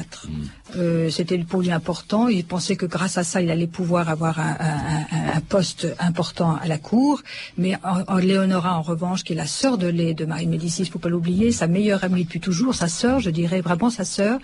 Euh, 0.75 1.09
C'était 1.09 1.39
pour 1.39 1.61
lui 1.61 1.71
important. 1.71 2.27
Il 2.27 2.45
pensait 2.45 2.75
que 2.75 2.85
grâce 2.85 3.17
à 3.17 3.23
ça, 3.23 3.41
il 3.41 3.49
allait 3.49 3.65
pouvoir 3.65 4.09
avoir 4.09 4.39
un, 4.39 4.55
un- 4.59 5.05
un- 5.11 5.37
un 5.37 5.41
poste 5.41 5.87
important 5.97 6.55
à 6.61 6.67
la 6.67 6.77
cour. 6.77 7.23
Mais 7.57 7.75
en, 7.83 8.01
en 8.07 8.17
Léonora, 8.17 8.77
en 8.77 8.83
revanche, 8.83 9.23
qui 9.23 9.33
est 9.33 9.35
la 9.35 9.47
sœur 9.47 9.79
de 9.79 9.87
lait 9.87 10.13
de 10.13 10.25
Marie 10.25 10.45
Médicis, 10.45 10.85
faut 10.85 10.99
pas 10.99 11.09
l'oublier, 11.09 11.51
sa 11.51 11.65
meilleure 11.65 12.03
amie 12.03 12.25
depuis 12.25 12.39
toujours, 12.39 12.75
sa 12.75 12.87
sœur, 12.89 13.19
je 13.21 13.31
dirais 13.31 13.61
vraiment 13.61 13.89
sa 13.89 14.05
sœur, 14.05 14.37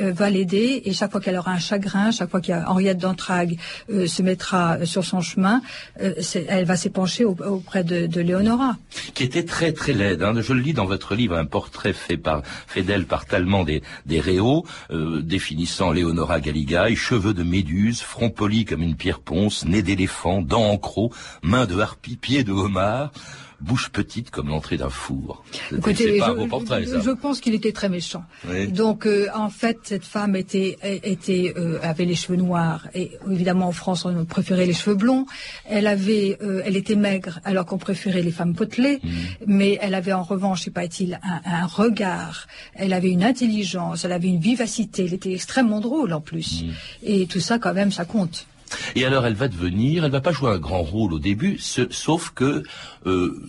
va 0.00 0.30
l'aider 0.30 0.82
et 0.84 0.92
chaque 0.92 1.10
fois 1.12 1.20
qu'elle 1.20 1.36
aura 1.36 1.52
un 1.52 1.58
chagrin, 1.58 2.10
chaque 2.10 2.30
fois 2.30 2.40
qu'Henriette 2.40 2.98
d'Entragues 2.98 3.58
euh, 3.90 4.06
se 4.06 4.22
mettra 4.22 4.78
euh, 4.78 4.84
sur 4.84 5.04
son 5.04 5.20
chemin, 5.20 5.62
euh, 6.02 6.14
elle 6.48 6.64
va 6.64 6.76
s'épancher 6.76 7.24
au- 7.24 7.36
auprès 7.44 7.84
de, 7.84 8.06
de 8.06 8.20
Léonora. 8.20 8.76
qui 9.14 9.24
était 9.24 9.44
très 9.44 9.72
très 9.72 9.92
laide. 9.92 10.22
hein. 10.22 10.32
Je 10.40 10.52
le 10.52 10.60
lis 10.60 10.72
dans 10.72 10.86
votre 10.86 11.14
livre, 11.14 11.36
un 11.36 11.44
portrait 11.44 11.92
fait 11.92 12.16
par 12.16 12.42
fait 12.66 12.82
d'elle 12.82 13.04
par 13.06 13.26
Talmand 13.26 13.64
des, 13.64 13.82
des 14.06 14.20
Réaux, 14.20 14.64
euh, 14.90 15.20
définissant 15.22 15.92
Léonora 15.92 16.40
Galigai, 16.40 16.94
cheveux 16.96 17.34
de 17.34 17.42
méduse, 17.42 18.00
front 18.00 18.30
poli 18.30 18.64
comme 18.64 18.82
une 18.82 18.94
pierre 18.96 19.20
ponce, 19.20 19.64
nez 19.64 19.82
d'éléphant, 19.82 20.42
dents 20.42 20.70
en 20.70 20.78
croc, 20.78 21.12
mains 21.42 21.66
de 21.66 21.78
harpie, 21.78 22.16
pieds 22.16 22.44
de 22.44 22.52
homard, 22.52 23.12
bouche 23.60 23.90
petite 23.90 24.30
comme 24.30 24.48
l'entrée 24.48 24.76
d'un 24.76 24.88
four. 24.90 25.44
Écoutez, 25.70 26.18
pas 26.18 26.26
je, 26.26 26.30
un 26.30 26.34
beau 26.34 26.46
portrait, 26.46 26.82
je- 26.84 26.90
ça. 26.90 27.00
je 27.00 27.10
pense 27.10 27.40
qu'il 27.40 27.54
était 27.54 27.72
très 27.72 27.88
méchant. 27.88 28.24
Oui. 28.48 28.68
Donc, 28.68 29.06
euh, 29.06 29.28
en 29.34 29.50
fait, 29.50 29.78
cette 29.84 30.04
femme 30.04 30.34
était, 30.36 30.78
était 30.82 31.52
euh, 31.56 31.78
avait 31.82 32.04
les 32.06 32.14
cheveux 32.14 32.36
noirs 32.36 32.88
et 32.94 33.12
évidemment 33.30 33.68
en 33.68 33.72
France 33.72 34.04
on 34.04 34.24
préférait 34.24 34.66
les 34.66 34.72
cheveux 34.72 34.96
blonds. 34.96 35.26
Elle 35.66 35.86
avait, 35.86 36.38
euh, 36.42 36.62
elle 36.64 36.76
était 36.76 36.96
maigre 36.96 37.40
alors 37.44 37.66
qu'on 37.66 37.78
préférait 37.78 38.22
les 38.22 38.32
femmes 38.32 38.54
potelées, 38.54 38.98
Mm. 39.02 39.08
mais 39.46 39.78
elle 39.80 39.94
avait 39.94 40.12
en 40.12 40.22
revanche, 40.22 40.60
sais 40.64 40.70
pas, 40.70 40.84
il 40.84 41.14
un, 41.22 41.40
un 41.62 41.66
regard. 41.66 42.46
Elle 42.74 42.92
avait 42.92 43.10
une 43.10 43.22
intelligence, 43.24 44.04
elle 44.04 44.12
avait 44.12 44.28
une 44.28 44.40
vivacité. 44.40 45.04
Elle 45.04 45.14
était 45.14 45.32
extrêmement 45.32 45.80
drôle 45.80 46.12
en 46.12 46.20
plus. 46.20 46.62
Mm. 46.62 46.70
Et 47.04 47.26
tout 47.26 47.40
ça, 47.40 47.58
quand 47.58 47.74
même, 47.74 47.92
ça 47.92 48.04
compte. 48.04 48.46
Et 48.94 49.04
alors, 49.04 49.26
elle 49.26 49.34
va 49.34 49.48
devenir, 49.48 50.04
elle 50.04 50.10
va 50.10 50.20
pas 50.20 50.32
jouer 50.32 50.50
un 50.50 50.58
grand 50.58 50.82
rôle 50.82 51.12
au 51.14 51.18
début, 51.18 51.58
ce- 51.58 51.88
sauf 51.90 52.30
que 52.34 52.62
euh, 53.06 53.42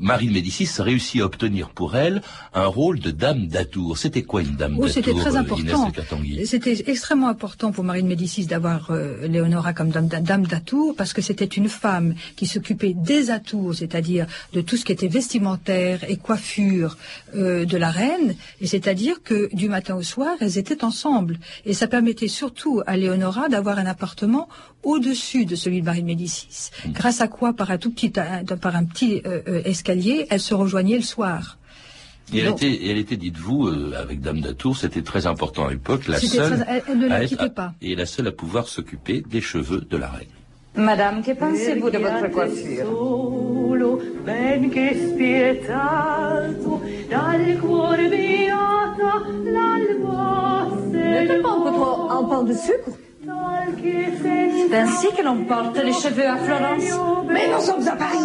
Marie 0.00 0.28
de 0.28 0.32
Médicis 0.32 0.68
réussit 0.78 1.20
à 1.20 1.24
obtenir 1.26 1.70
pour 1.70 1.96
elle 1.96 2.22
un 2.54 2.66
rôle 2.66 2.98
de 3.00 3.10
dame 3.10 3.46
d'atour. 3.46 3.98
C'était 3.98 4.22
quoi 4.22 4.42
une 4.42 4.56
dame 4.56 4.74
Oh, 4.78 4.86
d'atour 4.86 4.94
c'était 4.94 5.14
très 5.14 5.36
euh, 5.36 5.40
important. 5.40 5.92
C'était 6.44 6.84
extrêmement 6.90 7.28
important 7.28 7.72
pour 7.72 7.84
Marie 7.84 8.02
de 8.02 8.08
Médicis 8.08 8.46
d'avoir 8.46 8.90
euh, 8.90 9.26
Léonora 9.26 9.72
comme 9.72 9.90
dame, 9.90 10.08
dame 10.08 10.46
d'atour 10.46 10.94
parce 10.96 11.12
que 11.12 11.22
c'était 11.22 11.44
une 11.44 11.68
femme 11.68 12.14
qui 12.36 12.46
s'occupait 12.46 12.94
des 12.94 13.30
atours, 13.30 13.74
c'est-à-dire 13.74 14.26
de 14.52 14.60
tout 14.60 14.76
ce 14.76 14.84
qui 14.84 14.92
était 14.92 15.08
vestimentaire 15.08 16.00
et 16.08 16.16
coiffure 16.16 16.96
euh, 17.34 17.64
de 17.64 17.76
la 17.76 17.90
reine, 17.90 18.34
et 18.60 18.66
c'est-à-dire 18.66 19.22
que 19.22 19.54
du 19.54 19.68
matin 19.68 19.94
au 19.96 20.02
soir, 20.02 20.34
elles 20.40 20.58
étaient 20.58 20.84
ensemble. 20.84 21.38
Et 21.64 21.74
ça 21.74 21.86
permettait 21.86 22.28
surtout 22.28 22.82
à 22.86 22.96
Léonora 22.96 23.48
d'avoir 23.48 23.78
un 23.78 23.86
appartement 23.86 24.48
au-dessus 24.82 25.46
de 25.46 25.56
celui 25.56 25.80
de 25.80 25.86
Marie 25.86 26.02
de 26.02 26.06
Médicis. 26.06 26.70
Grâce 26.88 27.20
à 27.20 27.28
quoi, 27.28 27.52
par 27.52 27.70
un 27.70 27.78
tout 27.78 27.90
petit, 27.90 28.12
un- 28.16 28.44
par 28.56 28.76
un 28.76 28.84
petit 28.84 29.20
euh, 29.26 29.40
euh, 29.48 29.62
escalier, 29.64 30.26
elles 30.30 30.40
se 30.40 30.54
rejoignaient 30.54 30.96
le 30.96 31.02
soir. 31.02 31.58
Et 32.32 32.38
elle 32.40 32.48
était, 32.48 32.70
et 32.72 32.90
elle 32.90 32.98
était, 32.98 33.16
dites-vous, 33.16 33.68
euh, 33.68 33.92
avec 33.96 34.20
Dame 34.20 34.40
d'Atour, 34.40 34.76
c'était 34.76 35.02
très 35.02 35.26
important 35.28 35.66
à 35.66 35.70
l'époque, 35.70 36.08
la 36.08 36.18
seule, 36.18 36.60
très- 36.60 36.66
elle- 36.76 36.82
elle 36.88 36.98
ne 36.98 37.08
la 37.08 37.14
à 37.16 37.22
être- 37.22 37.28
quittait 37.28 37.50
pas. 37.50 37.74
et 37.80 37.94
la 37.94 38.06
seule 38.06 38.26
à 38.28 38.32
pouvoir 38.32 38.66
s'occuper 38.68 39.22
des 39.28 39.40
cheveux 39.40 39.82
de 39.88 39.96
la 39.96 40.08
reine. 40.08 40.26
Madame, 40.74 41.22
que 41.22 41.30
pensez-vous 41.32 41.88
de 41.90 41.98
votre 41.98 42.28
coiffure? 42.30 42.84
solo, 42.86 44.00
ben 44.26 44.62
Ne 44.62 44.68
pas 51.42 51.50
un 51.50 51.60
peu 51.60 51.70
trop 51.72 52.10
en 52.10 52.24
pain 52.28 52.42
de 52.44 52.52
sucre 52.52 52.90
C'est 54.68 54.76
ainsi 54.76 55.08
que 55.16 55.22
l'on 55.22 55.44
porte 55.44 55.76
les 55.82 55.92
cheveux 55.92 56.26
à 56.26 56.36
Florence. 56.36 56.98
Mais 57.28 57.48
nous 57.52 57.60
sommes 57.60 57.86
à 57.86 57.96
Paris. 57.96 58.18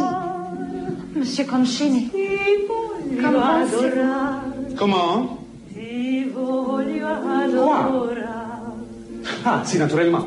Monsieur 1.16 1.46
Concini, 1.46 2.10
comment 3.22 3.42
Comment? 4.78 5.38
Adorare. 7.44 7.92
Ah, 9.46 9.62
si, 9.64 9.78
naturellement. 9.78 10.26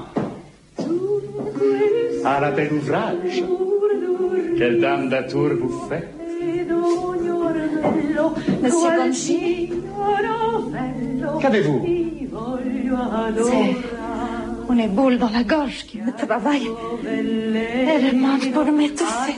Ah, 2.25 2.40
la 2.40 2.50
belle 2.50 2.73
ouvrage. 2.75 3.42
Quelle 4.56 4.80
dame 4.80 5.09
d'atour 5.09 5.50
vous 5.61 5.88
fait 5.88 6.09
Monsieur 8.62 8.88
Concini, 9.02 9.71
Qu'avez-vous? 11.40 11.85
C'est 13.37 13.76
une 14.73 14.88
boule 14.88 15.18
dans 15.18 15.30
la 15.30 15.44
gorge 15.44 15.85
qui 15.87 15.99
me 15.99 16.12
travaille. 16.12 16.68
Elle 17.06 18.16
manque 18.16 18.50
pour 18.52 18.64
m'étouffer. 18.64 19.37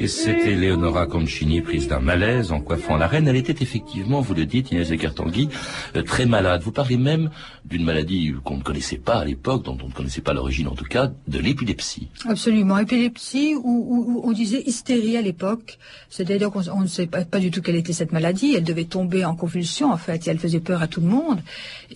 Et 0.00 0.06
c'était 0.06 0.54
Leonora 0.54 1.06
Concini, 1.06 1.60
prise 1.60 1.88
d'un 1.88 1.98
malaise 1.98 2.52
en 2.52 2.60
coiffant 2.60 2.96
la 2.96 3.08
reine. 3.08 3.26
Elle 3.26 3.34
était 3.36 3.56
effectivement, 3.62 4.20
vous 4.20 4.32
le 4.34 4.46
dites, 4.46 4.70
Inès 4.70 4.88
de 4.88 4.94
Cartanguy, 4.94 5.48
euh, 5.96 6.02
très 6.02 6.24
malade. 6.24 6.62
Vous 6.62 6.70
parlez 6.70 6.96
même 6.96 7.30
d'une 7.64 7.84
maladie 7.84 8.32
qu'on 8.44 8.58
ne 8.58 8.62
connaissait 8.62 8.96
pas 8.98 9.16
à 9.16 9.24
l'époque, 9.24 9.64
dont 9.64 9.76
on 9.82 9.88
ne 9.88 9.92
connaissait 9.92 10.20
pas 10.20 10.32
l'origine 10.34 10.68
en 10.68 10.74
tout 10.76 10.84
cas, 10.84 11.10
de 11.26 11.38
l'épilepsie. 11.40 12.08
Absolument. 12.28 12.78
Épilepsie 12.78 13.54
ou, 13.56 13.60
ou- 13.64 14.04
ou 14.12 14.20
on 14.24 14.32
disait 14.32 14.62
hystérie 14.66 15.16
à 15.16 15.20
l'époque. 15.22 15.78
C'est-à-dire 16.10 16.50
qu'on 16.52 16.66
on 16.68 16.82
ne 16.82 16.86
sait 16.86 17.06
pas, 17.08 17.24
pas 17.24 17.40
du 17.40 17.50
tout 17.50 17.60
quelle 17.60 17.76
était 17.76 17.92
cette 17.92 18.12
maladie. 18.12 18.54
Elle 18.54 18.64
devait 18.64 18.84
tomber 18.84 19.24
en 19.24 19.34
convulsion 19.34 19.90
en 19.92 19.96
fait 19.98 20.26
et 20.28 20.30
elle 20.30 20.38
faisait 20.38 20.60
peur 20.60 20.80
à 20.80 20.86
tout 20.86 21.00
le 21.00 21.08
monde. 21.08 21.40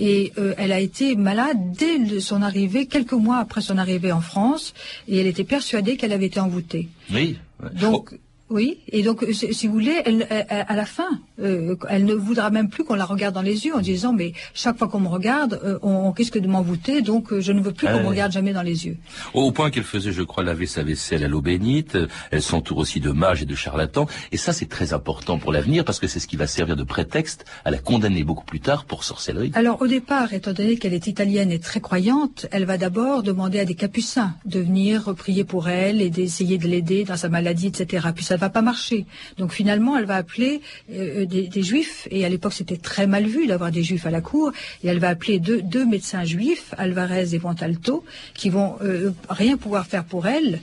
Et 0.00 0.32
euh, 0.38 0.54
elle 0.59 0.73
a 0.73 0.80
été 0.80 1.14
malade 1.14 1.59
dès 1.78 2.18
son 2.18 2.42
arrivée, 2.42 2.87
quelques 2.87 3.12
mois 3.12 3.37
après 3.38 3.61
son 3.61 3.78
arrivée 3.78 4.11
en 4.11 4.21
France 4.21 4.75
et 5.06 5.21
elle 5.21 5.26
était 5.28 5.41
persuadée 5.44 5.96
qu'elle 5.96 6.12
avait 6.12 6.26
été 6.26 6.40
envoûtée. 6.40 6.88
Oui. 7.12 7.38
Donc 7.80 8.14
Oui, 8.52 8.78
et 8.88 9.02
donc 9.02 9.23
euh, 9.23 9.32
si 9.32 9.66
vous 9.66 9.73
voulez, 9.73 10.02
elle, 10.04 10.26
elle- 10.28 10.47
à 10.68 10.76
la 10.76 10.85
fin, 10.85 11.09
euh, 11.40 11.75
elle 11.88 12.04
ne 12.04 12.12
voudra 12.14 12.50
même 12.50 12.68
plus 12.68 12.85
qu'on 12.85 12.94
la 12.94 13.06
regarde 13.06 13.35
dans 13.35 13.40
les 13.42 13.64
yeux 13.64 13.75
en 13.75 13.80
disant 13.80 14.12
mais 14.12 14.35
chaque 14.52 14.76
fois 14.78 14.88
qu'on 14.88 15.00
me 15.00 15.09
regarde, 15.09 15.59
euh, 15.64 15.78
on, 15.82 16.11
risque 16.12 16.38
de 16.38 16.47
m'envoûter, 16.47 17.00
donc 17.00 17.32
euh, 17.32 17.40
je 17.40 17.52
ne 17.52 17.62
veux 17.62 17.73
plus 17.73 17.87
qu'on 17.87 18.02
me 18.02 18.09
regarde 18.09 18.30
jamais 18.32 18.52
dans 18.52 18.62
les 18.62 18.87
yeux. 18.87 18.99
Au 19.32 19.50
point 19.52 19.71
qu'elle 19.71 19.85
faisait, 19.85 20.12
je 20.12 20.23
crois, 20.23 20.44
laver 20.44 20.66
sa 20.66 20.82
vaisselle 20.82 21.25
à 21.25 21.28
l'eau 21.28 21.40
bénite. 21.40 21.97
Elle 22.30 22.42
s'entoure 22.42 22.76
aussi 22.78 23.00
de 23.00 23.11
mages 23.11 23.40
et 23.40 23.47
de 23.47 23.54
charlatans. 23.54 24.06
Et 24.32 24.37
ça, 24.37 24.52
c'est 24.52 24.68
très 24.68 24.92
important 24.92 25.38
pour 25.38 25.50
l'avenir 25.52 25.87
parce 25.87 25.99
que 25.99 26.06
c'est 26.06 26.21
ce 26.21 26.26
qui 26.26 26.37
va 26.37 26.47
servir 26.47 26.76
de 26.76 26.85
prétexte 26.85 27.47
à 27.64 27.71
la 27.71 27.78
condamner 27.78 28.25
beaucoup 28.25 28.44
plus 28.44 28.61
tard 28.61 28.85
pour 28.85 29.04
sorcellerie. 29.04 29.52
Alors 29.54 29.80
au 29.80 29.87
départ, 29.87 30.35
étant 30.35 30.52
donné 30.52 30.76
qu'elle 30.76 30.92
est 30.92 31.06
italienne 31.06 31.50
et 31.50 31.59
très 31.59 31.80
croyante, 31.80 32.47
elle 32.50 32.66
va 32.66 32.76
d'abord 32.76 33.23
demander 33.23 33.61
à 33.61 33.64
des 33.64 33.75
capucins 33.75 34.35
de 34.44 34.61
venir 34.61 35.14
prier 35.14 35.44
pour 35.44 35.71
elle 35.71 36.02
et 36.02 36.11
d'essayer 36.11 36.59
de 36.59 36.66
l'aider 36.68 37.04
dans 37.04 37.16
sa 37.16 37.30
maladie, 37.30 37.68
etc. 37.68 38.09
Puis 38.14 38.25
ça 38.25 38.35
ne 38.35 38.40
va 38.46 38.50
pas 38.50 38.62
marcher. 38.62 39.06
Donc 39.38 39.52
finalement, 39.52 39.96
elle 39.96 40.04
va 40.04 40.16
appeler 40.16 40.61
euh, 40.90 41.25
des, 41.26 41.49
des 41.49 41.62
juifs, 41.62 42.08
et 42.11 42.25
à 42.25 42.28
l'époque 42.28 42.52
c'était 42.52 42.76
très 42.76 43.06
mal 43.06 43.26
vu 43.26 43.46
d'avoir 43.46 43.70
des 43.70 43.82
juifs 43.82 44.06
à 44.06 44.11
la 44.11 44.20
cour, 44.20 44.52
et 44.82 44.88
elle 44.88 44.99
va 44.99 45.08
appeler 45.08 45.38
deux, 45.38 45.87
médecins 45.87 46.25
juifs, 46.25 46.75
Alvarez 46.78 47.34
et 47.34 47.38
Montalto, 47.38 48.04
qui 48.34 48.50
vont 48.50 48.76
euh, 48.82 49.12
rien 49.28 49.56
pouvoir 49.56 49.87
faire 49.87 50.04
pour 50.04 50.26
elle. 50.26 50.61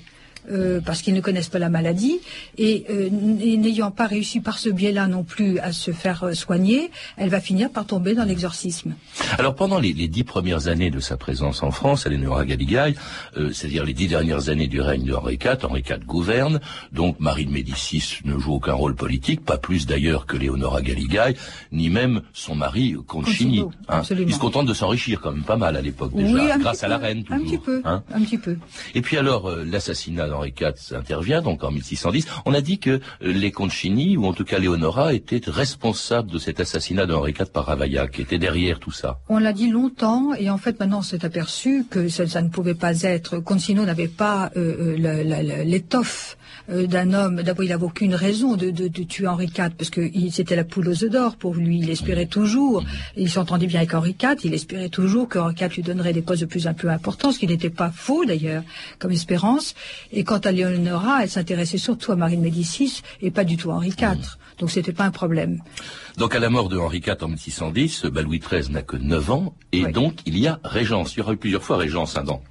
Euh, 0.50 0.82
parce 0.84 1.02
qu'ils 1.02 1.14
ne 1.14 1.22
connaissent 1.22 1.50
pas 1.50 1.60
la 1.60 1.70
maladie 1.70 2.20
et, 2.58 2.86
euh, 2.90 3.10
et 3.42 3.58
n'ayant 3.58 3.92
pas 3.92 4.08
réussi 4.08 4.40
par 4.40 4.58
ce 4.60 4.70
biais-là 4.70 5.08
non 5.08 5.24
plus 5.24 5.60
à 5.60 5.72
se 5.72 5.92
faire 5.92 6.24
euh, 6.24 6.34
soigner, 6.34 6.92
elle 7.18 7.30
va 7.30 7.40
finir 7.40 7.70
par 7.70 7.86
tomber 7.86 8.16
dans 8.16 8.24
l'exorcisme. 8.26 8.94
Alors 9.38 9.56
pendant 9.56 9.80
les, 9.80 9.94
les 9.94 10.08
dix 10.08 10.24
premières 10.24 10.68
années 10.68 10.92
de 10.92 11.00
sa 11.00 11.18
présence 11.18 11.64
en 11.64 11.72
France, 11.72 12.06
Eleonora 12.06 12.46
Galigai, 12.46 12.96
euh, 13.38 13.52
c'est-à-dire 13.54 13.86
les 13.86 13.94
dix 13.94 14.08
dernières 14.08 14.50
années 14.50 14.68
du 14.68 14.82
règne 14.82 15.04
de 15.06 15.14
Henri 15.14 15.36
IV, 15.36 15.58
Henri 15.66 15.84
IV 15.88 16.06
gouverne, 16.06 16.60
donc 16.92 17.20
Marie 17.20 17.46
de 17.46 17.52
Médicis 17.52 18.20
ne 18.26 18.38
joue 18.38 18.54
aucun 18.54 18.74
rôle 18.74 18.96
politique, 18.96 19.44
pas 19.46 19.58
plus 19.58 19.86
d'ailleurs 19.86 20.26
que 20.26 20.38
Léonora 20.38 20.82
Galigai, 20.82 21.36
ni 21.72 21.90
même 21.90 22.22
son 22.34 22.56
mari 22.56 22.96
Concini. 23.08 23.64
Hein. 23.88 24.02
Il 24.10 24.34
se 24.34 24.40
contente 24.40 24.66
de 24.66 24.74
s'enrichir 24.74 25.22
quand 25.22 25.32
même 25.32 25.44
pas 25.44 25.58
mal 25.58 25.76
à 25.76 25.82
l'époque 25.82 26.14
déjà, 26.14 26.34
Oui, 26.34 26.52
un 26.52 26.58
grâce 26.58 26.84
à 26.84 26.88
la 26.88 26.98
reine 26.98 27.24
Un 27.30 27.40
toujours. 27.40 27.52
petit 27.52 27.58
peu, 27.58 27.82
hein. 27.86 28.04
un 28.14 28.22
petit 28.22 28.38
peu. 28.38 28.58
Et 28.96 29.02
puis 29.02 29.18
alors, 29.18 29.50
l'assassinat 29.66 30.28
d'Henri 30.40 30.54
IV 30.60 30.96
intervient, 30.96 31.42
donc 31.42 31.64
en 31.64 31.72
1610. 31.72 32.26
On 32.46 32.54
a 32.54 32.62
dit 32.62 32.80
que 32.80 32.92
euh, 32.92 33.00
les 33.22 33.52
Concini, 33.52 34.18
ou 34.18 34.26
en 34.26 34.34
tout 34.34 34.46
cas 34.46 34.60
Léonora, 34.60 35.14
étaient 35.14 35.42
responsables 35.46 36.32
de 36.32 36.38
cet 36.38 36.60
assassinat 36.60 37.06
d'Henri 37.06 37.32
IV 37.32 37.48
par 37.48 37.66
Ravaillac, 37.66 38.12
qui 38.12 38.22
était 38.22 38.40
derrière 38.40 38.80
tout 38.80 38.92
ça. 38.92 39.20
On 39.30 39.40
l'a 39.40 39.54
dit 39.54 39.70
longtemps 39.70 40.34
et 40.34 40.50
en 40.50 40.58
fait 40.58 40.80
maintenant 40.80 41.00
on 41.00 41.04
s'est 41.04 41.26
aperçu 41.26 41.86
que 41.90 42.08
ça, 42.10 42.42
ne 42.42 42.50
pouvait 42.50 42.76
pas 42.76 43.02
être. 43.02 43.40
Concino 43.40 43.86
n'avait 43.86 44.08
pas 44.08 44.52
euh, 44.56 44.98
euh, 45.00 45.64
l'étoffe 45.64 46.38
d'un 46.70 47.14
homme. 47.14 47.42
D'abord 47.42 47.64
il 47.64 47.70
n'avait 47.70 47.84
aucune 47.84 48.14
raison 48.16 48.56
de, 48.56 48.70
de, 48.72 48.88
de 48.88 49.04
tuer 49.04 49.28
Henri 49.28 49.46
IV 49.48 49.72
parce 49.78 49.90
que 49.90 50.02
c'était 50.32 50.56
la 50.56 50.64
poule 50.64 50.88
aux 50.90 51.04
œufs 51.04 51.10
d'or 51.10 51.36
pour 51.36 51.56
lui. 51.56 51.80
Il 51.80 51.90
espérait 51.90 52.28
toujours. 52.28 52.84
Il 53.18 53.30
s'entendait 53.30 53.68
bien 53.68 53.80
avec 53.80 53.94
Henri 53.94 54.16
IV. 54.22 54.36
Il 54.44 54.54
espérait 54.54 54.90
toujours 54.90 55.28
que 55.28 55.40
Henri 55.40 55.56
IV 55.60 55.70
lui 55.76 55.84
donnerait 55.84 56.14
des 56.14 56.22
postes 56.22 56.42
de 56.42 56.46
plus 56.48 56.68
en 56.68 56.74
plus 56.74 56.90
importants, 56.90 57.32
ce 57.32 57.40
qui 57.40 57.48
n'était 57.48 57.70
pas 57.70 57.92
faux 57.92 58.26
d'ailleurs 58.26 58.64
comme 59.00 59.12
espérance. 59.12 59.74
Et 60.12 60.24
quant 60.24 60.38
à 60.40 60.52
Léonora, 60.52 61.24
elle 61.24 61.30
s'intéressait 61.30 61.78
surtout 61.78 62.12
à 62.12 62.16
Marie 62.16 62.38
de 62.38 62.42
Médicis 62.42 63.02
et 63.22 63.32
pas 63.32 63.44
du 63.44 63.58
tout 63.58 63.72
à 63.72 63.76
Henri 63.76 63.90
IV. 63.90 64.38
Donc 64.60 64.72
c'était 64.72 64.92
pas 64.92 65.06
un 65.06 65.12
problème. 65.12 65.62
Donc 66.18 66.36
à 66.36 66.40
la 66.40 66.50
mort 66.50 66.68
de 66.68 66.78
Henri 66.78 66.98
IV 66.98 67.16
en 67.22 67.28
1610, 67.30 68.06
bah, 68.12 68.22
Louis 68.22 68.40
XIII 68.40 68.70
n'a 68.72 68.82
que 68.82 68.98
9 68.98 69.32
ans, 69.32 69.54
et 69.72 69.86
Oui. 69.86 69.92
donc 69.94 70.16
il 70.26 70.38
y 70.38 70.48
a 70.48 70.60
régence. 70.66 71.16
Il 71.16 71.20
y 71.20 71.22
aura 71.22 71.32
eu 71.32 71.38
plusieurs 71.38 71.64
fois 71.64 71.78
régence 71.78 72.18
hein, 72.18 72.24
dans, 72.24 72.42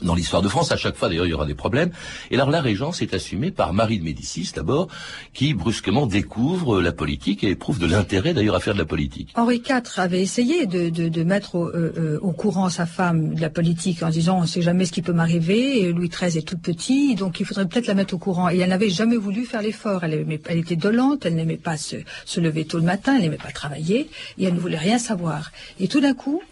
dans 0.00 0.14
l'histoire 0.14 0.42
de 0.42 0.48
France. 0.48 0.72
À 0.72 0.76
chaque 0.76 0.96
fois, 0.96 1.08
d'ailleurs, 1.08 1.26
il 1.26 1.30
y 1.30 1.34
aura 1.34 1.46
des 1.46 1.54
problèmes. 1.54 1.90
Et 2.30 2.34
alors 2.34 2.50
la 2.50 2.60
régence 2.60 3.02
est 3.02 3.14
assumée 3.14 3.50
par 3.50 3.72
Marie 3.72 3.98
de 3.98 4.04
Médicis, 4.04 4.50
d'abord, 4.54 4.88
qui 5.34 5.54
brusquement 5.54 6.06
découvre 6.06 6.80
la 6.80 6.92
politique 6.92 7.44
et 7.44 7.50
éprouve 7.50 7.78
de 7.78 7.86
l'intérêt, 7.86 8.34
d'ailleurs, 8.34 8.56
à 8.56 8.60
faire 8.60 8.74
de 8.74 8.78
la 8.78 8.84
politique. 8.84 9.30
Henri 9.34 9.62
IV 9.68 9.82
avait 9.96 10.22
essayé 10.22 10.66
de, 10.66 10.88
de, 10.88 11.08
de 11.08 11.24
mettre 11.24 11.54
au, 11.56 11.68
euh, 11.68 11.92
euh, 11.96 12.18
au 12.22 12.32
courant 12.32 12.70
sa 12.70 12.86
femme 12.86 13.34
de 13.34 13.40
la 13.40 13.50
politique 13.50 14.02
en 14.02 14.10
disant 14.10 14.38
on 14.38 14.42
ne 14.42 14.46
sait 14.46 14.62
jamais 14.62 14.84
ce 14.84 14.92
qui 14.92 15.02
peut 15.02 15.12
m'arriver. 15.12 15.92
Louis 15.92 16.08
XIII 16.08 16.38
est 16.38 16.48
tout 16.48 16.58
petit, 16.58 17.14
donc 17.14 17.40
il 17.40 17.46
faudrait 17.46 17.66
peut-être 17.66 17.86
la 17.86 17.94
mettre 17.94 18.14
au 18.14 18.18
courant. 18.18 18.48
Et 18.48 18.58
elle 18.58 18.70
n'avait 18.70 18.90
jamais 18.90 19.16
voulu 19.16 19.44
faire 19.44 19.62
l'effort. 19.62 20.04
Elle, 20.04 20.26
elle 20.46 20.58
était 20.58 20.76
dolente, 20.76 21.26
elle 21.26 21.34
n'aimait 21.34 21.56
pas 21.56 21.76
se, 21.76 21.96
se 22.24 22.40
lever 22.40 22.64
tôt 22.64 22.78
le 22.78 22.84
matin, 22.84 23.14
elle 23.16 23.22
n'aimait 23.22 23.36
pas 23.36 23.52
travailler, 23.52 24.08
et 24.38 24.44
elle 24.44 24.54
ne 24.54 24.60
voulait 24.60 24.78
rien 24.78 24.98
savoir. 24.98 25.50
Et 25.80 25.88
tout 25.88 26.00
d'un 26.00 26.14
coup, 26.14 26.42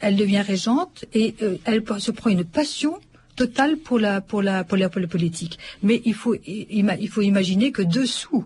elle 0.00 0.16
devient 0.16 0.40
régente 0.40 1.04
et 1.14 1.34
euh, 1.42 1.56
elle 1.64 1.82
se 1.98 2.10
prend 2.10 2.30
une 2.30 2.44
passion 2.44 2.98
totale 3.34 3.76
pour 3.76 3.98
la, 3.98 4.20
pour 4.20 4.42
la, 4.42 4.64
pour 4.64 4.78
la, 4.78 4.88
politique. 4.88 5.58
Mais 5.82 6.00
il 6.04 6.14
faut, 6.14 6.34
il 6.46 7.08
faut 7.08 7.22
imaginer 7.22 7.70
que 7.70 7.82
dessous, 7.82 8.44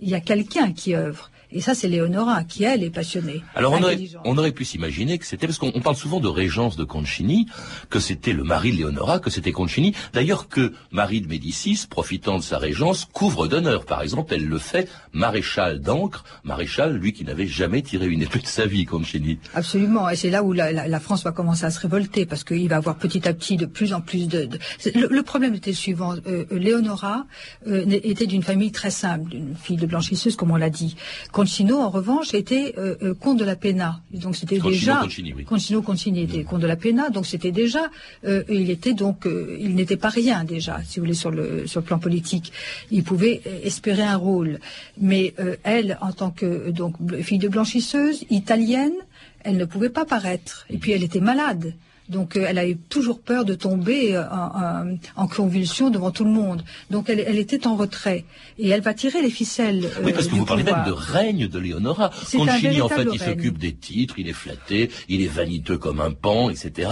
il 0.00 0.08
y 0.08 0.14
a 0.14 0.20
quelqu'un 0.20 0.72
qui 0.72 0.94
œuvre. 0.94 1.30
Et 1.50 1.60
ça, 1.60 1.74
c'est 1.74 1.88
Léonora, 1.88 2.44
qui, 2.44 2.64
elle, 2.64 2.82
est 2.82 2.90
passionnée. 2.90 3.42
Alors 3.54 3.72
on 3.72 3.82
aurait, 3.82 3.94
intelligente. 3.94 4.22
on 4.26 4.36
aurait 4.36 4.52
pu 4.52 4.64
s'imaginer 4.66 5.16
que 5.18 5.24
c'était, 5.24 5.46
parce 5.46 5.58
qu'on 5.58 5.72
on 5.74 5.80
parle 5.80 5.96
souvent 5.96 6.20
de 6.20 6.28
régence 6.28 6.76
de 6.76 6.84
Concini, 6.84 7.46
que 7.88 8.00
c'était 8.00 8.32
le 8.34 8.44
mari 8.44 8.72
de 8.72 8.76
Léonora, 8.76 9.18
que 9.18 9.30
c'était 9.30 9.52
Concini. 9.52 9.94
D'ailleurs 10.12 10.48
que 10.48 10.72
Marie 10.92 11.20
de 11.22 11.28
Médicis, 11.28 11.86
profitant 11.88 12.36
de 12.38 12.42
sa 12.42 12.58
régence, 12.58 13.06
couvre 13.12 13.46
d'honneur. 13.48 13.86
Par 13.86 14.02
exemple, 14.02 14.34
elle 14.34 14.46
le 14.46 14.58
fait 14.58 14.88
maréchal 15.12 15.80
d'encre, 15.80 16.24
maréchal, 16.44 16.96
lui 16.96 17.12
qui 17.12 17.24
n'avait 17.24 17.46
jamais 17.46 17.82
tiré 17.82 18.06
une 18.06 18.22
épée 18.22 18.40
de 18.40 18.46
sa 18.46 18.66
vie, 18.66 18.84
Concini. 18.84 19.38
Absolument, 19.54 20.08
et 20.10 20.16
c'est 20.16 20.30
là 20.30 20.42
où 20.42 20.52
la, 20.52 20.70
la- 20.72 20.86
la 20.88 21.00
France 21.00 21.24
va 21.24 21.32
commencer 21.32 21.64
à 21.64 21.70
se 21.70 21.80
révolter, 21.80 22.26
parce 22.26 22.44
qu'il 22.44 22.68
va 22.68 22.76
avoir 22.76 22.96
petit 22.96 23.26
à 23.26 23.32
petit 23.32 23.56
de 23.56 23.66
plus 23.66 23.92
en 23.94 24.00
plus 24.00 24.28
de... 24.28 24.48
Le, 24.94 25.08
le 25.10 25.22
problème 25.22 25.54
était 25.54 25.70
le 25.70 25.76
suivant, 25.76 26.14
euh, 26.14 26.44
euh, 26.52 26.58
Léonora 26.58 27.24
euh, 27.66 27.84
était 27.88 28.26
d'une 28.26 28.42
famille 28.42 28.70
très 28.72 28.90
simple, 28.90 29.30
d'une 29.30 29.54
fille 29.56 29.76
de 29.76 29.86
blanchisseuse, 29.86 30.36
comme 30.36 30.50
on 30.50 30.56
l'a 30.56 30.70
dit. 30.70 30.94
Concino, 31.38 31.76
en 31.88 31.90
revanche, 31.90 32.34
était 32.34 32.74
euh, 32.78 32.96
euh, 33.02 33.14
comte 33.14 33.38
de 33.38 33.44
la 33.44 33.54
Pena, 33.54 34.00
donc 34.24 34.34
c'était 34.34 34.58
déjà... 34.58 34.96
Concini, 35.02 35.32
oui. 35.36 35.44
Concino 35.44 35.82
Concini 35.82 36.20
était 36.22 36.44
comte 36.44 36.62
de 36.62 36.66
la 36.66 36.76
Pena, 36.76 37.10
donc 37.10 37.26
c'était 37.26 37.52
déjà... 37.52 37.84
euh, 38.24 38.42
il 38.48 38.70
était 38.70 38.94
donc... 39.04 39.26
euh, 39.26 39.56
il 39.66 39.74
n'était 39.74 39.96
pas 39.96 40.08
rien 40.08 40.44
déjà, 40.44 40.80
si 40.84 40.98
vous 40.98 41.04
voulez, 41.06 41.14
sur 41.14 41.30
le, 41.30 41.66
sur 41.66 41.80
le 41.82 41.86
plan 41.86 41.98
politique. 41.98 42.52
Il 42.90 43.04
pouvait 43.04 43.40
euh, 43.46 43.60
espérer 43.70 44.02
un 44.02 44.16
rôle. 44.16 44.58
Mais 45.00 45.34
euh, 45.38 45.56
elle, 45.62 45.96
en 46.00 46.12
tant 46.12 46.30
que 46.30 46.70
donc 46.70 46.94
fille 47.22 47.38
de 47.38 47.48
blanchisseuse, 47.48 48.24
italienne, 48.30 48.98
elle 49.44 49.56
ne 49.56 49.64
pouvait 49.64 49.90
pas 49.90 50.04
paraître. 50.04 50.66
Et 50.70 50.78
puis 50.78 50.92
elle 50.92 51.04
était 51.04 51.20
malade. 51.20 51.74
Donc 52.08 52.36
euh, 52.36 52.44
elle 52.48 52.58
a 52.58 52.66
eu 52.66 52.76
toujours 52.76 53.20
peur 53.20 53.44
de 53.44 53.54
tomber 53.54 54.16
euh, 54.16 54.24
en, 54.30 54.86
en- 54.86 54.98
en 55.16 55.28
convulsion 55.28 55.90
devant 55.90 56.10
tout 56.10 56.24
le 56.24 56.30
monde. 56.30 56.62
Donc 56.90 57.08
elle, 57.10 57.20
elle 57.20 57.38
était 57.38 57.66
en 57.66 57.76
retrait. 57.76 58.24
Et 58.58 58.68
elle 58.70 58.80
va 58.80 58.94
tirer 58.94 59.22
les 59.22 59.30
ficelles. 59.30 59.84
euh, 59.84 60.02
Oui, 60.04 60.12
parce 60.12 60.26
que 60.26 60.34
vous 60.34 60.44
parlez 60.44 60.62
même 60.64 60.84
de 60.86 60.92
règne 60.92 61.46
de 61.48 61.58
Léonora. 61.58 62.10
Concini, 62.38 62.80
en 62.80 62.88
fait, 62.88 63.02
il 63.12 63.18
s'occupe 63.20 63.58
des 63.58 63.74
titres, 63.74 64.14
il 64.18 64.28
est 64.28 64.32
flatté, 64.32 64.90
il 65.08 65.22
est 65.22 65.26
vaniteux 65.28 65.78
comme 65.78 66.00
un 66.00 66.10
pan, 66.12 66.50
etc. 66.50 66.90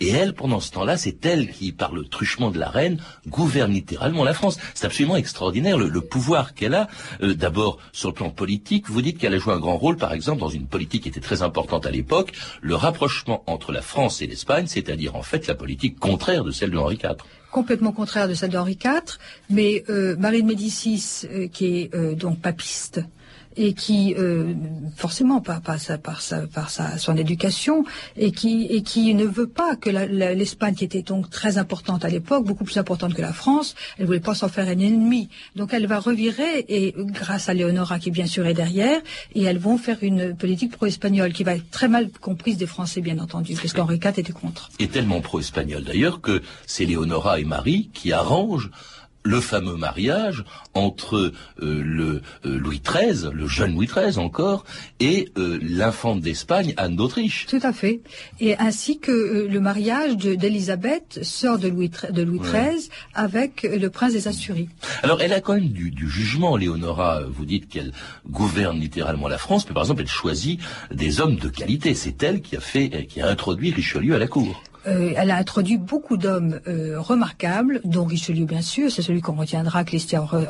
Et 0.00 0.08
elle, 0.08 0.34
pendant 0.34 0.60
ce 0.60 0.70
temps-là, 0.72 0.96
c'est 0.96 1.24
elle 1.26 1.50
qui, 1.50 1.72
par 1.72 1.92
le 1.94 2.04
truchement 2.04 2.50
de 2.50 2.58
la 2.58 2.68
reine, 2.68 2.98
gouverne 3.26 3.72
littéralement 3.72 4.24
la 4.24 4.34
France. 4.34 4.58
C'est 4.74 4.86
absolument 4.86 5.16
extraordinaire 5.16 5.78
le, 5.78 5.88
le 5.88 6.00
pouvoir 6.00 6.54
qu'elle 6.54 6.74
a. 6.74 6.88
Euh, 7.22 7.34
D'abord, 7.34 7.78
sur 7.92 8.08
le 8.10 8.14
plan 8.14 8.30
politique, 8.30 8.88
vous 8.88 9.02
dites 9.02 9.18
qu'elle 9.18 9.34
a 9.34 9.38
joué 9.38 9.52
un 9.54 9.58
grand 9.58 9.76
rôle, 9.76 9.96
par 9.96 10.12
exemple, 10.12 10.40
dans 10.40 10.48
une 10.48 10.66
politique 10.66 11.04
qui 11.04 11.08
était 11.08 11.20
très 11.20 11.42
importante 11.42 11.86
à 11.86 11.90
l'époque, 11.90 12.32
le 12.60 12.74
rapprochement 12.74 13.42
entre 13.46 13.72
la 13.72 13.82
France 13.82 14.22
et 14.22 14.26
l'Espagne, 14.26 14.57
c'est-à-dire 14.66 15.16
en 15.16 15.22
fait 15.22 15.46
la 15.46 15.54
politique 15.54 15.98
contraire 15.98 16.44
de 16.44 16.50
celle 16.50 16.70
de 16.70 16.78
Henri 16.78 16.96
IV. 16.96 17.16
complètement 17.50 17.92
contraire 17.92 18.28
de 18.28 18.34
celle 18.34 18.50
d'Henri 18.50 18.78
IV, 18.82 19.18
mais 19.50 19.84
euh, 19.88 20.16
Marie 20.16 20.42
de 20.42 20.46
Médicis, 20.46 21.24
euh, 21.24 21.48
qui 21.48 21.78
est 21.78 21.94
euh, 21.94 22.14
donc 22.14 22.40
papiste, 22.40 23.00
et 23.58 23.72
qui, 23.74 24.14
euh, 24.16 24.54
forcément, 24.96 25.40
par, 25.40 25.60
par, 25.60 25.78
sa, 25.80 25.98
par, 25.98 26.22
sa, 26.22 26.46
par 26.46 26.70
sa, 26.70 26.96
son 26.96 27.16
éducation, 27.16 27.84
et 28.16 28.30
qui, 28.30 28.66
et 28.70 28.82
qui 28.82 29.14
ne 29.14 29.24
veut 29.24 29.48
pas 29.48 29.74
que 29.74 29.90
l'Espagne, 29.90 30.74
qui 30.76 30.84
était 30.84 31.02
donc 31.02 31.28
très 31.28 31.58
importante 31.58 32.04
à 32.04 32.08
l'époque, 32.08 32.44
beaucoup 32.46 32.64
plus 32.64 32.78
importante 32.78 33.14
que 33.14 33.20
la 33.20 33.32
France, 33.32 33.74
elle 33.98 34.06
voulait 34.06 34.20
pas 34.20 34.34
s'en 34.34 34.48
faire 34.48 34.68
un 34.68 34.78
ennemi. 34.78 35.28
Donc 35.56 35.74
elle 35.74 35.88
va 35.88 35.98
revirer, 35.98 36.64
et 36.68 36.94
grâce 36.96 37.48
à 37.48 37.54
Léonora, 37.54 37.98
qui 37.98 38.12
bien 38.12 38.26
sûr 38.26 38.46
est 38.46 38.54
derrière, 38.54 39.00
et 39.34 39.42
elles 39.42 39.58
vont 39.58 39.76
faire 39.76 39.98
une 40.02 40.36
politique 40.36 40.70
pro-espagnole, 40.70 41.32
qui 41.32 41.42
va 41.42 41.56
être 41.56 41.70
très 41.70 41.88
mal 41.88 42.10
comprise 42.10 42.58
des 42.58 42.66
Français, 42.66 43.00
bien 43.00 43.18
entendu, 43.18 43.54
parce 43.54 43.72
qu'Henri 43.72 43.96
IV 43.96 44.18
était 44.18 44.32
contre. 44.32 44.70
est 44.78 44.92
tellement 44.92 45.20
pro-espagnol 45.20 45.82
d'ailleurs 45.82 46.20
que 46.20 46.42
c'est 46.66 46.84
Léonora 46.84 47.40
et 47.40 47.44
Marie 47.44 47.90
qui 47.92 48.12
arrangent 48.12 48.70
le 49.24 49.40
fameux 49.40 49.76
mariage 49.76 50.44
entre 50.74 51.16
euh, 51.16 51.32
le 51.60 52.22
euh, 52.46 52.58
Louis 52.58 52.80
XIII, 52.86 53.30
le 53.32 53.46
jeune 53.46 53.74
Louis 53.74 53.86
XIII 53.86 54.18
encore, 54.18 54.64
et 55.00 55.28
euh, 55.36 55.58
l'infante 55.60 56.20
d'Espagne, 56.20 56.72
Anne 56.76 56.96
d'Autriche. 56.96 57.46
Tout 57.46 57.58
à 57.62 57.72
fait. 57.72 58.00
Et 58.40 58.56
ainsi 58.58 58.98
que 58.98 59.46
le 59.50 59.60
mariage 59.60 60.16
de- 60.16 60.34
d'Élisabeth, 60.34 61.18
sœur 61.22 61.58
de 61.58 61.68
Louis, 61.68 61.90
XIII 61.90 62.12
de 62.12 62.22
Louis 62.22 62.38
Ouais. 62.38 62.70
XIII, 62.76 62.88
avec 63.14 63.64
le 63.70 63.88
prince 63.90 64.12
des 64.12 64.28
Asturies. 64.28 64.68
Alors 65.02 65.20
elle 65.20 65.32
a 65.32 65.40
quand 65.40 65.54
même 65.54 65.68
du, 65.70 65.90
du 65.90 66.08
jugement, 66.08 66.56
Léonora. 66.56 67.20
Vous 67.28 67.44
dites 67.44 67.68
qu'elle 67.68 67.92
gouverne 68.30 68.78
littéralement 68.80 69.28
la 69.28 69.38
France, 69.38 69.66
mais 69.68 69.74
par 69.74 69.82
exemple 69.82 70.02
elle 70.02 70.08
choisit 70.08 70.60
des 70.92 71.20
hommes 71.20 71.36
de 71.36 71.48
qualité. 71.48 71.94
C'est 71.94 72.22
elle 72.22 72.40
qui 72.40 72.56
a 72.56 72.60
fait, 72.60 73.06
qui 73.06 73.20
a 73.20 73.26
introduit 73.28 73.72
Richelieu 73.72 74.14
à 74.14 74.18
la 74.18 74.26
cour. 74.28 74.62
Euh, 74.86 75.12
elle 75.16 75.30
a 75.30 75.36
introduit 75.36 75.76
beaucoup 75.76 76.16
d'hommes 76.16 76.60
euh, 76.66 77.00
remarquables, 77.00 77.80
dont 77.84 78.04
Richelieu 78.04 78.44
bien 78.44 78.62
sûr, 78.62 78.90
c'est 78.90 79.02
celui 79.02 79.20
qu'on 79.20 79.34
retiendra, 79.34 79.84
que 79.84 79.96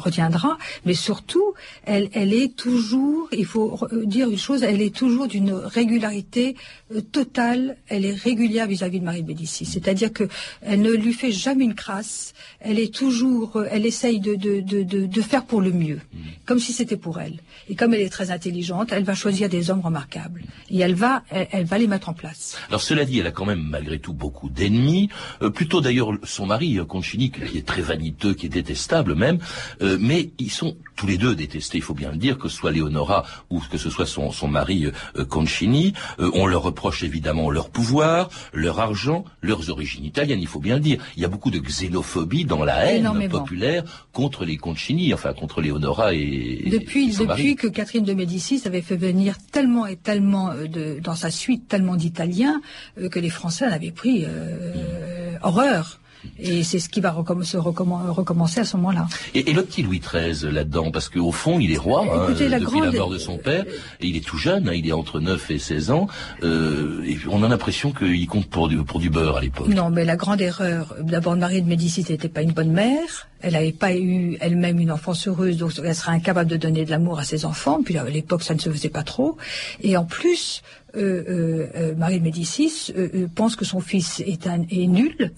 retiendra, 0.00 0.58
mais 0.84 0.94
surtout, 0.94 1.54
elle, 1.84 2.08
est 2.14 2.54
toujours, 2.54 3.28
il 3.32 3.46
faut 3.46 3.76
re- 3.76 4.04
dire 4.04 4.28
une 4.28 4.38
chose, 4.38 4.62
elle 4.62 4.82
est 4.82 4.94
toujours 4.94 5.28
d'une 5.28 5.52
régularité 5.52 6.56
euh, 6.94 7.00
totale, 7.00 7.76
elle 7.88 8.04
est 8.04 8.14
régulière 8.14 8.66
vis-à-vis 8.66 9.00
de 9.00 9.04
Marie 9.04 9.22
de 9.22 9.28
Médicis, 9.28 9.66
c'est-à-dire 9.66 10.12
que 10.12 10.28
elle 10.62 10.82
ne 10.82 10.92
lui 10.92 11.12
fait 11.12 11.32
jamais 11.32 11.64
une 11.64 11.74
crasse, 11.74 12.34
elle 12.60 12.78
est 12.78 12.94
toujours, 12.94 13.56
euh, 13.56 13.68
elle 13.70 13.86
essaye 13.86 14.20
de, 14.20 15.22
faire 15.22 15.44
pour 15.44 15.60
le 15.60 15.72
mieux, 15.72 16.00
comme 16.46 16.58
si 16.58 16.72
c'était 16.72 16.96
pour 16.96 17.20
elle. 17.20 17.40
Et 17.68 17.74
comme 17.74 17.92
elle 17.92 18.00
est 18.00 18.08
très 18.08 18.30
intelligente, 18.30 18.92
elle 18.92 19.04
va 19.04 19.14
choisir 19.14 19.48
des 19.48 19.70
hommes 19.70 19.80
remarquables, 19.80 20.42
et 20.70 20.78
elle 20.78 20.94
va, 20.94 21.22
elle 21.30 21.64
va 21.64 21.78
les 21.78 21.86
mettre 21.86 22.08
en 22.08 22.14
place. 22.14 22.56
Alors 22.68 22.82
cela 22.82 23.04
dit, 23.04 23.18
elle 23.18 23.26
a 23.26 23.30
quand 23.30 23.44
même 23.46 23.62
malgré 23.68 23.98
tout 23.98 24.14
beaucoup 24.18 24.48
d'ennemis, 24.50 25.08
euh, 25.42 25.50
plutôt 25.50 25.80
d'ailleurs 25.80 26.10
son 26.24 26.46
mari 26.46 26.78
euh, 26.78 26.84
Concini 26.84 27.30
qui 27.30 27.56
est 27.58 27.66
très 27.66 27.82
vaniteux, 27.82 28.34
qui 28.34 28.46
est 28.46 28.48
détestable 28.60 29.14
même, 29.14 29.38
euh, 29.82 29.96
mais 30.00 30.30
ils 30.38 30.50
sont 30.50 30.76
tous 30.96 31.06
les 31.06 31.16
deux 31.16 31.34
détestés, 31.36 31.78
il 31.78 31.82
faut 31.82 31.94
bien 31.94 32.10
le 32.10 32.16
dire, 32.18 32.38
que 32.38 32.48
ce 32.48 32.56
soit 32.56 32.72
Leonora 32.72 33.24
ou 33.50 33.60
que 33.70 33.78
ce 33.78 33.88
soit 33.88 34.06
son, 34.06 34.32
son 34.32 34.48
mari 34.48 34.86
euh, 34.86 35.24
Concini. 35.24 35.92
Euh, 36.18 36.30
on 36.34 36.46
leur 36.46 36.62
reproche 36.62 37.02
évidemment 37.04 37.50
leur 37.50 37.70
pouvoir, 37.70 38.28
leur 38.52 38.80
argent, 38.80 39.24
leurs 39.42 39.70
origines 39.70 40.04
italiennes, 40.04 40.40
il 40.40 40.48
faut 40.48 40.58
bien 40.58 40.74
le 40.74 40.80
dire. 40.80 40.98
Il 41.16 41.22
y 41.22 41.24
a 41.24 41.28
beaucoup 41.28 41.50
de 41.52 41.60
xénophobie 41.60 42.44
dans 42.44 42.64
la 42.64 42.86
haine 42.86 43.00
Énormément. 43.06 43.38
populaire 43.38 43.84
contre 44.12 44.44
les 44.44 44.56
Concini, 44.56 45.14
enfin 45.14 45.32
contre 45.32 45.62
Leonora 45.62 46.14
et, 46.14 46.62
et 46.66 46.70
Depuis, 46.70 47.12
son 47.12 47.26
mari. 47.26 47.42
depuis 47.42 47.56
que 47.56 47.68
Catherine 47.68 48.04
de 48.04 48.14
Médicis 48.14 48.62
avait 48.66 48.82
fait 48.82 48.96
venir 48.96 49.36
tellement 49.52 49.86
et 49.86 49.96
tellement 49.96 50.50
de, 50.54 50.98
dans 51.00 51.14
sa 51.14 51.30
suite 51.30 51.68
tellement 51.68 51.94
d'Italiens 51.94 52.60
que 53.12 53.18
les 53.20 53.30
Français 53.30 53.66
en 53.66 53.70
avaient 53.72 53.92
pris 53.92 54.07
euh, 54.08 55.36
horreur. 55.42 55.98
Et 56.38 56.62
c'est 56.64 56.78
ce 56.78 56.88
qui 56.88 57.00
va 57.00 57.10
recomm- 57.12 57.44
se 57.44 57.56
recommen- 57.56 58.08
recommencer 58.10 58.60
à 58.60 58.64
ce 58.64 58.76
moment-là. 58.76 59.06
Et, 59.34 59.50
et 59.50 59.52
le 59.52 59.62
petit 59.62 59.82
Louis 59.82 60.00
XIII 60.00 60.50
là-dedans, 60.52 60.90
parce 60.90 61.08
qu'au 61.08 61.32
fond, 61.32 61.58
il 61.60 61.72
est 61.72 61.76
roi 61.78 62.04
hein, 62.04 62.24
Écoutez, 62.28 62.48
la 62.48 62.58
depuis 62.60 62.80
la 62.80 62.86
grande- 62.86 62.96
mort 62.96 63.10
de 63.10 63.18
son 63.18 63.38
père, 63.38 63.64
et 64.00 64.06
il 64.06 64.16
est 64.16 64.24
tout 64.24 64.36
jeune, 64.38 64.68
hein, 64.68 64.72
il 64.74 64.86
est 64.88 64.92
entre 64.92 65.20
9 65.20 65.50
et 65.50 65.58
16 65.58 65.90
ans, 65.90 66.08
euh, 66.42 67.02
et 67.04 67.18
on 67.30 67.42
a 67.42 67.48
l'impression 67.48 67.92
qu'il 67.92 68.26
compte 68.26 68.46
pour 68.46 68.68
du, 68.68 68.76
pour 68.84 68.98
du 68.98 69.10
beurre 69.10 69.36
à 69.36 69.40
l'époque. 69.40 69.68
Non, 69.68 69.90
mais 69.90 70.04
la 70.04 70.16
grande 70.16 70.40
erreur, 70.40 70.94
d'abord 71.00 71.36
Marie 71.36 71.62
de 71.62 71.68
Médicis 71.68 72.04
n'était 72.08 72.28
pas 72.28 72.42
une 72.42 72.52
bonne 72.52 72.72
mère. 72.72 73.28
Elle 73.40 73.52
n'avait 73.52 73.70
pas 73.72 73.94
eu 73.94 74.36
elle-même 74.40 74.80
une 74.80 74.90
enfance 74.90 75.28
heureuse, 75.28 75.56
donc 75.58 75.72
elle 75.84 75.94
serait 75.94 76.12
incapable 76.12 76.50
de 76.50 76.56
donner 76.56 76.84
de 76.84 76.90
l'amour 76.90 77.20
à 77.20 77.24
ses 77.24 77.44
enfants. 77.44 77.80
Puis 77.84 77.96
à 77.96 78.04
l'époque, 78.04 78.42
ça 78.42 78.54
ne 78.54 78.58
se 78.58 78.68
faisait 78.70 78.88
pas 78.88 79.04
trop. 79.04 79.36
Et 79.80 79.96
en 79.96 80.04
plus, 80.04 80.62
euh, 80.96 81.22
euh, 81.28 81.66
euh, 81.76 81.94
Marie 81.94 82.18
de 82.18 82.24
Médicis 82.24 82.92
euh, 82.96 83.08
euh, 83.14 83.26
pense 83.32 83.54
que 83.54 83.64
son 83.64 83.80
fils 83.80 84.20
est, 84.26 84.48
un, 84.48 84.62
est 84.70 84.86
nul. 84.88 85.32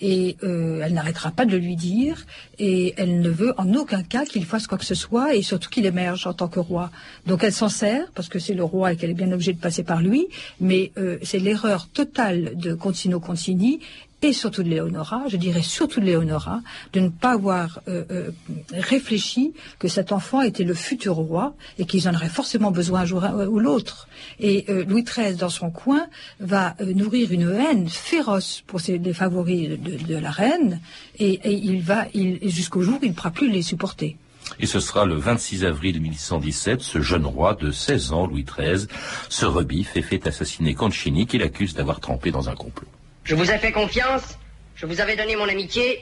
Et 0.00 0.36
euh, 0.42 0.80
elle 0.82 0.94
n'arrêtera 0.94 1.30
pas 1.30 1.44
de 1.44 1.52
le 1.52 1.58
lui 1.58 1.76
dire, 1.76 2.26
et 2.58 2.94
elle 2.96 3.20
ne 3.20 3.28
veut 3.28 3.54
en 3.58 3.74
aucun 3.74 4.02
cas 4.02 4.24
qu'il 4.24 4.44
fasse 4.44 4.66
quoi 4.66 4.78
que 4.78 4.84
ce 4.84 4.94
soit, 4.94 5.34
et 5.34 5.42
surtout 5.42 5.68
qu'il 5.68 5.86
émerge 5.86 6.26
en 6.26 6.32
tant 6.32 6.48
que 6.48 6.60
roi. 6.60 6.90
Donc 7.26 7.44
elle 7.44 7.52
s'en 7.52 7.68
sert, 7.68 8.10
parce 8.14 8.28
que 8.28 8.38
c'est 8.38 8.54
le 8.54 8.64
roi 8.64 8.92
et 8.92 8.96
qu'elle 8.96 9.10
est 9.10 9.14
bien 9.14 9.30
obligée 9.32 9.52
de 9.52 9.60
passer 9.60 9.82
par 9.82 10.00
lui, 10.00 10.26
mais 10.60 10.92
euh, 10.96 11.18
c'est 11.22 11.38
l'erreur 11.38 11.88
totale 11.88 12.52
de 12.56 12.74
Concino 12.74 13.20
Concini, 13.20 13.80
et 14.22 14.32
surtout 14.32 14.62
de 14.62 14.68
Léonora, 14.68 15.22
je 15.28 15.36
dirais 15.36 15.62
surtout 15.62 16.00
de 16.00 16.06
Léonora, 16.06 16.60
de 16.92 17.00
ne 17.00 17.08
pas 17.08 17.32
avoir 17.32 17.80
euh, 17.88 18.04
euh, 18.10 18.30
réfléchi 18.72 19.54
que 19.78 19.88
cet 19.88 20.12
enfant 20.12 20.42
était 20.42 20.64
le 20.64 20.74
futur 20.74 21.14
roi 21.14 21.54
et 21.78 21.86
qu'ils 21.86 22.08
en 22.08 22.14
auraient 22.14 22.28
forcément 22.28 22.70
besoin 22.70 23.00
un 23.00 23.04
jour 23.06 23.24
ou 23.48 23.58
l'autre. 23.58 24.08
Et 24.38 24.66
euh, 24.68 24.84
Louis 24.84 25.04
XIII, 25.04 25.34
dans 25.36 25.48
son 25.48 25.70
coin, 25.70 26.06
va 26.38 26.76
nourrir 26.80 27.32
une 27.32 27.50
haine 27.50 27.88
féroce 27.88 28.62
pour 28.66 28.80
ses, 28.80 28.98
les 28.98 29.14
favoris 29.14 29.78
de, 29.78 30.16
la 30.16 30.30
reine 30.30 30.80
et, 31.18 31.40
il 31.50 31.82
va, 31.82 32.06
jusqu'au 32.42 32.82
jour 32.82 32.98
il 33.02 33.10
ne 33.10 33.14
pourra 33.14 33.30
plus 33.30 33.50
les 33.50 33.62
supporter. 33.62 34.16
Et 34.58 34.66
ce 34.66 34.80
sera 34.80 35.06
le 35.06 35.14
26 35.14 35.64
avril 35.64 36.00
1117, 36.00 36.80
ce 36.80 37.00
jeune 37.00 37.24
roi 37.24 37.54
de 37.54 37.70
16 37.70 38.12
ans, 38.12 38.26
Louis 38.26 38.44
XIII, 38.44 38.86
se 39.28 39.46
rebiffe 39.46 39.96
et 39.96 40.02
fait 40.02 40.26
assassiner 40.26 40.74
Concini, 40.74 41.26
qu'il 41.26 41.42
accuse 41.42 41.74
d'avoir 41.74 42.00
trempé 42.00 42.30
dans 42.30 42.48
un 42.48 42.54
complot. 42.54 42.88
Je 43.30 43.36
vous 43.36 43.52
ai 43.52 43.58
fait 43.58 43.70
confiance, 43.70 44.36
je 44.74 44.86
vous 44.86 45.00
avais 45.00 45.14
donné 45.14 45.36
mon 45.36 45.48
amitié, 45.48 46.00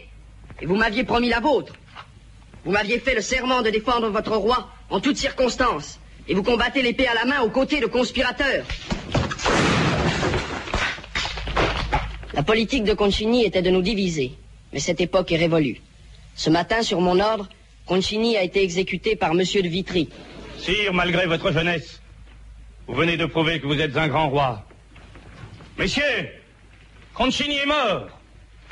et 0.62 0.64
vous 0.64 0.76
m'aviez 0.76 1.04
promis 1.04 1.28
la 1.28 1.40
vôtre. 1.40 1.74
Vous 2.64 2.70
m'aviez 2.70 2.98
fait 2.98 3.14
le 3.14 3.20
serment 3.20 3.60
de 3.60 3.68
défendre 3.68 4.08
votre 4.08 4.34
roi 4.34 4.70
en 4.88 4.98
toutes 4.98 5.18
circonstances, 5.18 6.00
et 6.26 6.32
vous 6.32 6.42
combattez 6.42 6.80
l'épée 6.80 7.06
à 7.06 7.12
la 7.12 7.26
main 7.26 7.42
aux 7.42 7.50
côtés 7.50 7.80
de 7.80 7.86
conspirateurs. 7.86 8.64
La 12.32 12.42
politique 12.42 12.84
de 12.84 12.94
Concini 12.94 13.44
était 13.44 13.60
de 13.60 13.68
nous 13.68 13.82
diviser, 13.82 14.32
mais 14.72 14.80
cette 14.80 15.02
époque 15.02 15.30
est 15.30 15.36
révolue. 15.36 15.82
Ce 16.34 16.48
matin, 16.48 16.80
sur 16.80 17.02
mon 17.02 17.20
ordre, 17.20 17.46
Concini 17.84 18.38
a 18.38 18.42
été 18.42 18.62
exécuté 18.62 19.16
par 19.16 19.34
Monsieur 19.34 19.60
de 19.60 19.68
Vitry. 19.68 20.08
Sire, 20.56 20.94
malgré 20.94 21.26
votre 21.26 21.52
jeunesse, 21.52 22.00
vous 22.86 22.94
venez 22.94 23.18
de 23.18 23.26
prouver 23.26 23.60
que 23.60 23.66
vous 23.66 23.82
êtes 23.82 23.98
un 23.98 24.08
grand 24.08 24.30
roi. 24.30 24.64
Messieurs, 25.76 26.30
Concini 27.18 27.57
est 27.57 27.66
mort. 27.66 28.07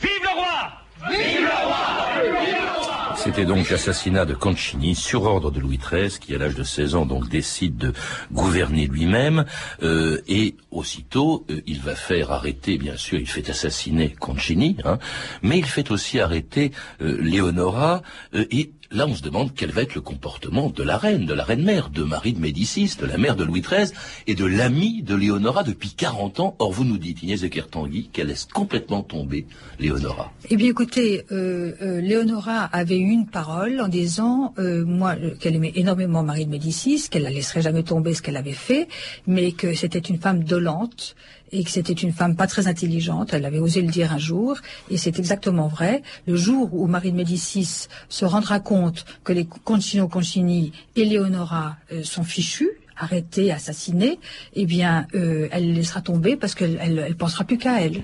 Vive 0.00 0.22
le 0.22 0.28
roi. 0.28 0.72
Vive 1.10 1.40
le 1.40 1.66
roi. 1.66 3.16
C'était 3.16 3.44
donc 3.44 3.68
l'assassinat 3.70 4.24
de 4.24 4.34
Concini 4.34 4.94
sur 4.94 5.24
ordre 5.24 5.50
de 5.50 5.58
Louis 5.58 5.78
XIII, 5.78 6.16
qui 6.20 6.32
à 6.32 6.38
l'âge 6.38 6.54
de 6.54 6.62
16 6.62 6.94
ans 6.94 7.06
donc 7.06 7.28
décide 7.28 7.76
de 7.76 7.92
gouverner 8.30 8.86
lui-même, 8.86 9.46
euh, 9.82 10.22
et 10.28 10.54
aussitôt 10.70 11.44
euh, 11.50 11.60
il 11.66 11.80
va 11.80 11.96
faire 11.96 12.30
arrêter, 12.30 12.78
bien 12.78 12.96
sûr, 12.96 13.18
il 13.18 13.26
fait 13.26 13.50
assassiner 13.50 14.10
Concini, 14.10 14.76
hein, 14.84 14.98
mais 15.42 15.58
il 15.58 15.66
fait 15.66 15.90
aussi 15.90 16.20
arrêter 16.20 16.70
euh, 17.02 17.18
Léonora, 17.20 18.02
euh, 18.34 18.44
et 18.52 18.70
là 18.90 19.06
on 19.06 19.14
se 19.14 19.22
demande 19.22 19.52
quel 19.54 19.70
va 19.70 19.82
être 19.82 19.94
le 19.94 20.00
comportement 20.00 20.70
de 20.70 20.82
la 20.82 20.96
reine, 20.96 21.26
de 21.26 21.34
la 21.34 21.44
reine-mère, 21.44 21.90
de 21.90 22.02
Marie 22.02 22.32
de 22.32 22.40
Médicis, 22.40 22.92
de 23.00 23.06
la 23.06 23.18
mère 23.18 23.36
de 23.36 23.44
Louis 23.44 23.62
XIII, 23.62 23.92
et 24.26 24.34
de 24.34 24.44
l'amie 24.44 25.02
de 25.02 25.14
Léonora 25.14 25.62
depuis 25.62 25.90
40 25.90 26.40
ans. 26.40 26.56
Or 26.58 26.72
vous 26.72 26.84
nous 26.84 26.98
dites, 26.98 27.22
Inès 27.22 27.40
de 27.40 27.48
Kertanguy, 27.48 28.08
qu'elle 28.12 28.28
laisse 28.28 28.46
complètement 28.46 29.02
tomber 29.02 29.46
Léonora. 29.78 30.32
Eh 30.50 30.56
bien, 30.56 30.68
écoutez, 30.68 31.24
euh, 31.32 31.72
euh, 31.82 32.00
Léonora 32.00 32.64
avait 32.64 32.98
eu 32.98 33.10
une 33.10 33.26
parole 33.26 33.80
en 33.80 33.88
disant, 33.88 34.54
euh, 34.58 34.84
moi, 34.84 35.16
qu'elle 35.40 35.56
aimait 35.56 35.72
énormément 35.74 36.22
Marie 36.22 36.46
de 36.46 36.50
Médicis, 36.50 37.08
qu'elle 37.10 37.22
la 37.22 37.30
laisserait 37.30 37.62
jamais 37.62 37.82
tomber 37.82 38.14
ce 38.14 38.22
qu'elle 38.22 38.36
avait 38.36 38.52
fait, 38.52 38.88
mais 39.26 39.52
que 39.52 39.74
c'était 39.74 39.98
une 39.98 40.18
femme 40.18 40.44
dolente 40.44 41.14
et 41.52 41.64
que 41.64 41.70
c'était 41.70 41.92
une 41.92 42.12
femme 42.12 42.36
pas 42.36 42.46
très 42.46 42.66
intelligente. 42.66 43.32
Elle 43.32 43.44
avait 43.44 43.58
osé 43.58 43.82
le 43.82 43.90
dire 43.90 44.12
un 44.12 44.18
jour, 44.18 44.58
et 44.90 44.96
c'est 44.96 45.18
exactement 45.18 45.68
vrai. 45.68 46.02
Le 46.26 46.36
jour 46.36 46.70
où 46.72 46.86
Marie 46.86 47.12
de 47.12 47.16
Médicis 47.16 47.88
se 48.08 48.24
rendra 48.24 48.60
compte 48.60 49.04
que 49.24 49.32
les 49.32 49.46
Concino 49.46 50.08
Concini 50.08 50.72
et 50.96 51.04
Léonora 51.04 51.76
euh, 51.92 52.02
sont 52.02 52.24
fichus, 52.24 52.70
arrêtés, 52.96 53.52
assassinés, 53.52 54.18
eh 54.54 54.66
bien, 54.66 55.06
euh, 55.14 55.48
elle 55.50 55.72
laissera 55.72 56.00
tomber 56.00 56.36
parce 56.36 56.54
qu'elle 56.54 56.78
elle, 56.80 56.98
elle 57.06 57.16
pensera 57.16 57.44
plus 57.44 57.58
qu'à 57.58 57.80
elle. 57.80 58.02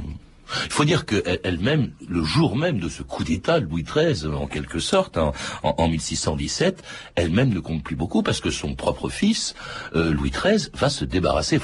Il 0.67 0.73
faut 0.73 0.85
dire 0.85 1.07
qu'elle-même, 1.07 1.93
le 2.07 2.23
jour 2.23 2.57
même 2.57 2.79
de 2.79 2.89
ce 2.89 3.03
coup 3.03 3.25
d'État, 3.25 3.59
Louis 3.59 3.85
XIII, 3.85 4.27
en 4.35 4.47
quelque 4.47 4.81
sorte, 4.81 5.17
en, 5.17 5.33
en, 5.63 5.75
en 5.79 5.89
1617, 5.89 6.83
elle-même 7.15 7.51
ne 7.51 7.61
compte 7.61 7.83
plus 7.83 7.97
beaucoup 7.97 8.23
parce 8.23 8.41
que 8.41 8.51
son 8.51 8.75
propre 8.75 9.09
fils, 9.09 9.55
euh, 9.95 10.13
Louis 10.13 10.31
XIII, 10.31 10.69
va 10.75 10.91
se 10.91 11.05
débarrasser, 11.05 11.59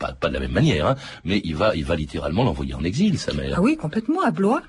pas, 0.00 0.28
de 0.28 0.34
la 0.34 0.40
même 0.40 0.52
manière, 0.52 0.86
hein, 0.86 0.96
mais 1.24 1.40
il 1.44 1.54
va, 1.54 1.76
il 1.76 1.84
va 1.84 1.94
littéralement 1.94 2.42
l'envoyer 2.42 2.74
en 2.74 2.82
exil, 2.82 3.18
sa 3.18 3.32
mère. 3.34 3.54
Ah 3.56 3.60
oui, 3.60 3.76
complètement, 3.76 4.22
à 4.22 4.30
Blois. 4.30 4.62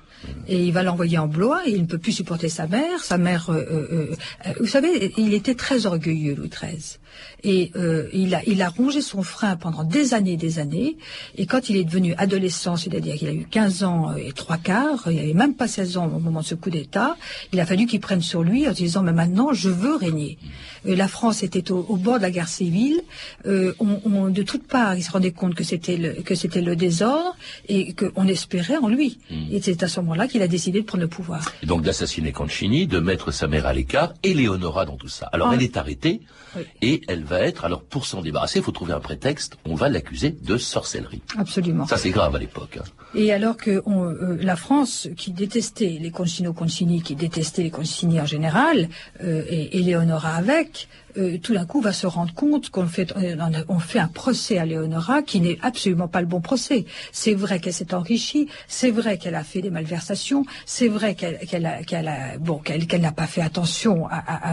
Et 0.48 0.64
il 0.64 0.72
va 0.72 0.82
l'envoyer 0.82 1.18
en 1.18 1.26
Blois 1.26 1.62
et 1.66 1.72
il 1.72 1.82
ne 1.82 1.86
peut 1.86 1.98
plus 1.98 2.12
supporter 2.12 2.48
sa 2.48 2.66
mère. 2.66 3.02
Sa 3.02 3.18
mère, 3.18 3.50
euh, 3.50 3.64
euh, 3.70 4.16
euh, 4.46 4.52
vous 4.60 4.66
savez, 4.66 5.12
il 5.16 5.34
était 5.34 5.54
très 5.54 5.86
orgueilleux, 5.86 6.34
Louis 6.34 6.48
XIII. 6.48 6.98
Et 7.44 7.70
euh, 7.76 8.08
il, 8.12 8.34
a, 8.34 8.42
il 8.46 8.62
a 8.62 8.68
rongé 8.68 9.00
son 9.02 9.22
frein 9.22 9.56
pendant 9.56 9.84
des 9.84 10.14
années 10.14 10.36
des 10.36 10.58
années. 10.58 10.96
Et 11.36 11.46
quand 11.46 11.68
il 11.68 11.76
est 11.76 11.84
devenu 11.84 12.14
adolescent, 12.16 12.76
c'est-à-dire 12.76 13.16
qu'il 13.16 13.28
a 13.28 13.32
eu 13.32 13.46
15 13.50 13.84
ans 13.84 14.16
et 14.16 14.32
trois 14.32 14.56
quarts, 14.56 15.08
il 15.10 15.16
n'avait 15.16 15.34
même 15.34 15.54
pas 15.54 15.68
16 15.68 15.96
ans 15.96 16.06
au 16.06 16.20
moment 16.20 16.40
de 16.40 16.46
ce 16.46 16.54
coup 16.54 16.70
d'État, 16.70 17.16
il 17.52 17.60
a 17.60 17.66
fallu 17.66 17.86
qu'il 17.86 18.00
prenne 18.00 18.22
sur 18.22 18.42
lui 18.42 18.68
en 18.68 18.72
disant, 18.72 19.02
mais 19.02 19.12
maintenant, 19.12 19.52
je 19.52 19.68
veux 19.68 19.96
régner. 19.96 20.38
Et 20.84 20.96
la 20.96 21.08
France 21.08 21.42
était 21.42 21.70
au, 21.70 21.84
au, 21.88 21.96
bord 21.96 22.16
de 22.16 22.22
la 22.22 22.30
guerre 22.30 22.48
civile. 22.48 23.00
On, 23.44 24.00
on, 24.04 24.30
de 24.30 24.42
toutes 24.42 24.66
parts, 24.66 24.96
il 24.96 25.02
se 25.02 25.10
rendait 25.10 25.30
compte 25.30 25.54
que 25.54 25.64
c'était 25.64 25.96
le, 25.96 26.12
que 26.22 26.58
le 26.58 26.76
désordre 26.76 27.36
et 27.68 27.92
qu'on 27.92 28.26
espérait 28.26 28.76
en 28.76 28.88
lui. 28.88 29.18
Mmh. 29.30 29.34
Et 29.52 29.60
c'est 29.60 29.82
à 29.82 29.88
ce 29.88 30.00
moment-là 30.12 30.28
qu'il 30.28 30.42
a 30.42 30.48
décidé 30.48 30.80
de 30.80 30.86
prendre 30.86 31.02
le 31.02 31.08
pouvoir. 31.08 31.52
Et 31.62 31.66
donc 31.66 31.82
d'assassiner 31.82 32.32
Concini, 32.32 32.86
de 32.86 32.98
mettre 32.98 33.30
sa 33.30 33.46
mère 33.46 33.66
à 33.66 33.72
l'écart 33.72 34.14
et 34.22 34.34
Léonora 34.34 34.84
dans 34.84 34.96
tout 34.96 35.08
ça. 35.08 35.26
Alors 35.32 35.48
ah. 35.50 35.54
elle 35.54 35.62
est 35.62 35.76
arrêtée 35.76 36.20
oui. 36.56 36.62
et 36.82 37.02
elle 37.08 37.24
va 37.24 37.40
être, 37.40 37.64
alors 37.64 37.82
pour 37.82 38.06
s'en 38.06 38.22
débarrasser, 38.22 38.58
il 38.58 38.62
faut 38.62 38.72
trouver 38.72 38.92
un 38.92 39.00
prétexte, 39.00 39.56
on 39.64 39.74
va 39.74 39.88
l'accuser 39.88 40.30
de 40.30 40.56
sorcellerie. 40.56 41.22
Absolument. 41.36 41.86
Ça 41.86 41.96
c'est 41.96 42.10
grave 42.10 42.34
à 42.36 42.38
l'époque. 42.38 42.78
Hein. 42.80 42.84
Et 43.14 43.32
alors 43.32 43.56
que 43.56 43.82
on, 43.86 44.04
euh, 44.04 44.38
la 44.40 44.56
France, 44.56 45.08
qui 45.16 45.32
détestait 45.32 45.98
les 46.00 46.10
Concino 46.10 46.52
Concini, 46.52 47.02
qui 47.02 47.14
détestait 47.14 47.62
les 47.62 47.70
Concini 47.70 48.20
en 48.20 48.26
général, 48.26 48.88
euh, 49.22 49.44
et, 49.48 49.78
et 49.78 49.82
Léonora 49.82 50.34
avec, 50.34 50.88
euh, 51.16 51.38
tout 51.38 51.54
d'un 51.54 51.66
coup 51.66 51.80
va 51.80 51.92
se 51.92 52.06
rendre 52.06 52.32
compte 52.34 52.70
qu'on 52.70 52.86
fait, 52.86 53.12
euh, 53.16 53.36
on, 53.68 53.78
fait 53.78 53.98
un 53.98 54.08
procès 54.08 54.58
à 54.58 54.64
Léonora 54.64 55.22
qui 55.22 55.40
n'est 55.40 55.58
absolument 55.62 56.08
pas 56.08 56.20
le 56.20 56.26
bon 56.26 56.40
procès. 56.40 56.84
C'est 57.12 57.34
vrai 57.34 57.60
qu'elle 57.60 57.72
s'est 57.72 57.94
enrichie, 57.94 58.48
c'est 58.68 58.90
vrai 58.90 59.18
qu'elle 59.18 59.34
a 59.34 59.44
fait 59.44 59.62
des 59.62 59.70
malversations, 59.70 60.44
c'est 60.66 60.88
vrai 60.88 61.14
qu'elle 61.14 61.38
qu'elle 61.46 62.38
bon 62.40 62.58
qu'elle 62.58 62.86
qu'elle 62.86 63.00
n'a 63.00 63.12
pas 63.12 63.26
fait 63.26 63.42
attention 63.42 64.08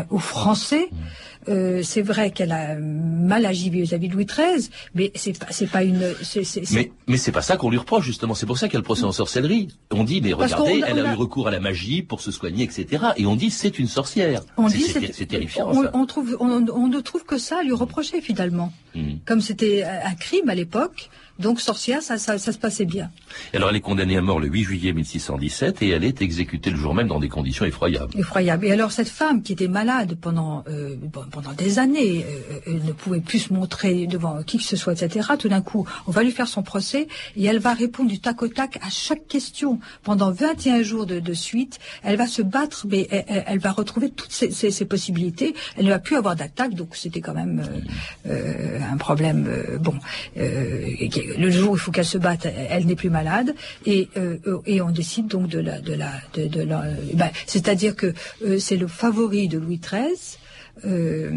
aux 0.10 0.19
Français. 0.19 0.89
Euh, 1.47 1.82
c'est 1.84 2.02
vrai 2.02 2.32
qu'elle 2.32 2.52
a 2.52 2.75
mal 2.75 3.45
agi 3.45 3.69
vis-à-vis 3.69 4.10
de 4.10 4.13
Louis 4.13 4.25
XIII, 4.25 4.69
mais 4.93 5.12
c'est 5.15 5.38
pas 5.39 5.47
c'est 5.52 5.67
pas 5.67 5.84
une 5.84 6.13
c'est- 6.21 6.43
c'est- 6.43 6.65
c'est- 6.65 6.75
Mais, 6.75 6.91
mais 7.08 7.17
c'est 7.17 7.32
pas 7.32 7.41
ça 7.41 7.56
qu'on 7.56 7.69
lui 7.69 7.78
reproche, 7.78 8.06
justement. 8.06 8.36
C'est 8.36 8.45
pour 8.45 8.58
ça 8.58 8.67
qu'il 8.67 8.73
y 8.73 8.78
a 8.78 8.80
le 8.80 8.84
procès 8.84 9.04
en 9.06 9.13
sorcellerie. 9.13 9.69
On 9.91 10.04
dit, 10.04 10.19
mais 10.21 10.34
regardez, 10.34 10.84
a- 10.84 10.89
elle 10.89 10.99
a, 10.99 11.10
a- 11.10 11.13
eu 11.13 11.15
recours 11.15 11.47
à 11.47 11.52
la 11.52 11.62
magie 11.62 12.02
pour 12.02 12.19
se 12.19 12.32
soigner, 12.32 12.65
etc. 12.65 13.04
Et 13.15 13.25
on 13.25 13.36
dit, 13.38 13.52
c'est 13.52 13.80
une 13.80 13.88
sorcière. 13.88 14.41
On 14.58 14.67
dit 14.67 14.82
c'est, 14.82 15.25
terrifiant, 15.28 15.69
on, 15.71 15.84
ça. 15.84 15.91
on 15.93 16.06
trouve, 16.06 16.36
on, 16.41 16.65
on 16.67 16.88
ne 16.88 16.99
trouve 16.99 17.23
que 17.23 17.38
ça 17.38 17.60
à 17.60 17.63
lui 17.63 17.73
reprocher 17.73 18.19
finalement. 18.21 18.73
Mhm. 18.93 19.19
Comme 19.25 19.39
c'était 19.41 19.84
un 19.84 20.15
crime 20.15 20.49
à 20.49 20.56
l'époque, 20.56 21.10
donc 21.39 21.62
sorcière, 21.62 22.02
ça, 22.02 22.17
ça, 22.17 22.38
ça 22.38 22.52
se 22.52 22.58
passait 22.58 22.86
bien. 22.86 23.10
Et 23.54 23.58
alors, 23.58 23.69
elle 23.69 23.75
est 23.78 23.82
condamnée 23.82 24.17
à 24.17 24.21
mort 24.21 24.39
le 24.39 24.47
8 24.47 24.63
juillet 24.63 24.93
1617 24.93 25.82
et 25.82 25.89
elle 25.89 26.04
est 26.04 26.21
exécutée 26.21 26.69
le 26.69 26.78
jour 26.78 26.93
même 26.93 27.08
dans 27.08 27.19
des 27.19 27.30
conditions 27.30 27.65
effroyables. 27.65 28.12
Effroyable. 28.17 28.65
Et 28.65 28.71
alors 28.71 28.91
cette 28.91 29.10
femme 29.10 29.41
qui 29.41 29.54
était 29.54 29.67
malade 29.67 30.15
pendant 30.19 30.63
euh, 30.67 30.95
bon, 31.02 31.23
pendant 31.32 31.54
des 31.54 31.80
années, 31.80 32.25
euh, 32.67 32.71
euh, 32.71 32.80
ne 32.86 32.91
pouvait 32.91 33.21
plus 33.21 33.39
se 33.39 33.54
montrer 33.54 34.08
devant 34.08 34.43
qui 34.43 34.58
que 34.58 34.63
ce 34.63 34.75
soit, 34.75 34.93
etc. 34.93 35.30
Tout 35.39 35.49
d'un 35.49 35.62
coup, 35.62 35.88
on 36.08 36.12
va 36.12 36.23
lui 36.23 36.32
faire 36.32 36.47
son 36.47 36.63
procès 36.63 37.08
et 37.36 37.45
elle 37.45 37.60
va 37.60 37.73
répondre 37.73 38.10
du 38.10 38.19
tac 38.19 38.41
au 38.41 38.47
tac 38.47 38.78
à 38.86 38.89
chaque 38.89 39.28
question 39.28 39.80
pendant 40.04 40.32
21 40.32 40.84
jours 40.84 41.06
de, 41.06 41.19
de 41.19 41.34
suite. 41.34 41.80
Elle 42.04 42.17
va 42.17 42.28
se 42.28 42.41
battre, 42.41 42.86
mais 42.89 43.08
elle, 43.12 43.25
elle- 43.28 43.43
elle 43.47 43.60
va 43.60 43.71
retrouver 43.71 44.10
toutes 44.10 44.32
ses, 44.32 44.52
ses- 44.52 44.71
ses 44.71 44.86
possibilités. 44.86 45.56
Elle 45.78 45.86
ne 45.86 45.89
va 45.89 45.99
plus 45.99 46.15
avoir 46.17 46.36
d'attaque, 46.36 46.73
donc 46.73 46.95
c'était 46.95 47.21
quand 47.21 47.34
même 47.34 47.63
euh, 48.28 48.32
euh, 48.34 48.80
un 48.91 48.97
problème. 48.97 49.45
euh, 49.47 49.78
bon, 49.78 49.95
euh, 50.38 51.08
qui- 51.10 51.29
le 51.38 51.50
jour 51.52 51.72
où 51.72 51.76
il 51.76 51.80
faut 51.80 51.92
qu'elle 51.92 52.06
se 52.06 52.18
batte, 52.18 52.46
elle, 52.46 52.86
n'est 52.86 52.96
plus 52.96 53.10
malade 53.10 53.54
et 53.86 54.10
euh, 54.18 54.38
euh, 54.48 54.60
et 54.65 54.82
on 54.82 54.89
décide 54.89 55.28
donc 55.28 55.48
de 55.48 55.60
la 55.60 55.80
de 55.80 55.94
la 55.94 56.12
de, 56.34 56.48
de 56.48 56.62
la. 56.62 56.82
euh, 56.84 56.96
ben, 57.13 57.30
C'est-à-dire 57.46 57.96
que 57.96 58.13
euh, 58.46 58.60
c'est 58.60 58.78
le 58.78 58.88
favori 58.88 59.48
de 59.48 59.58
Louis 59.60 59.80
XIII. 59.80 60.38
Euh, 60.86 61.32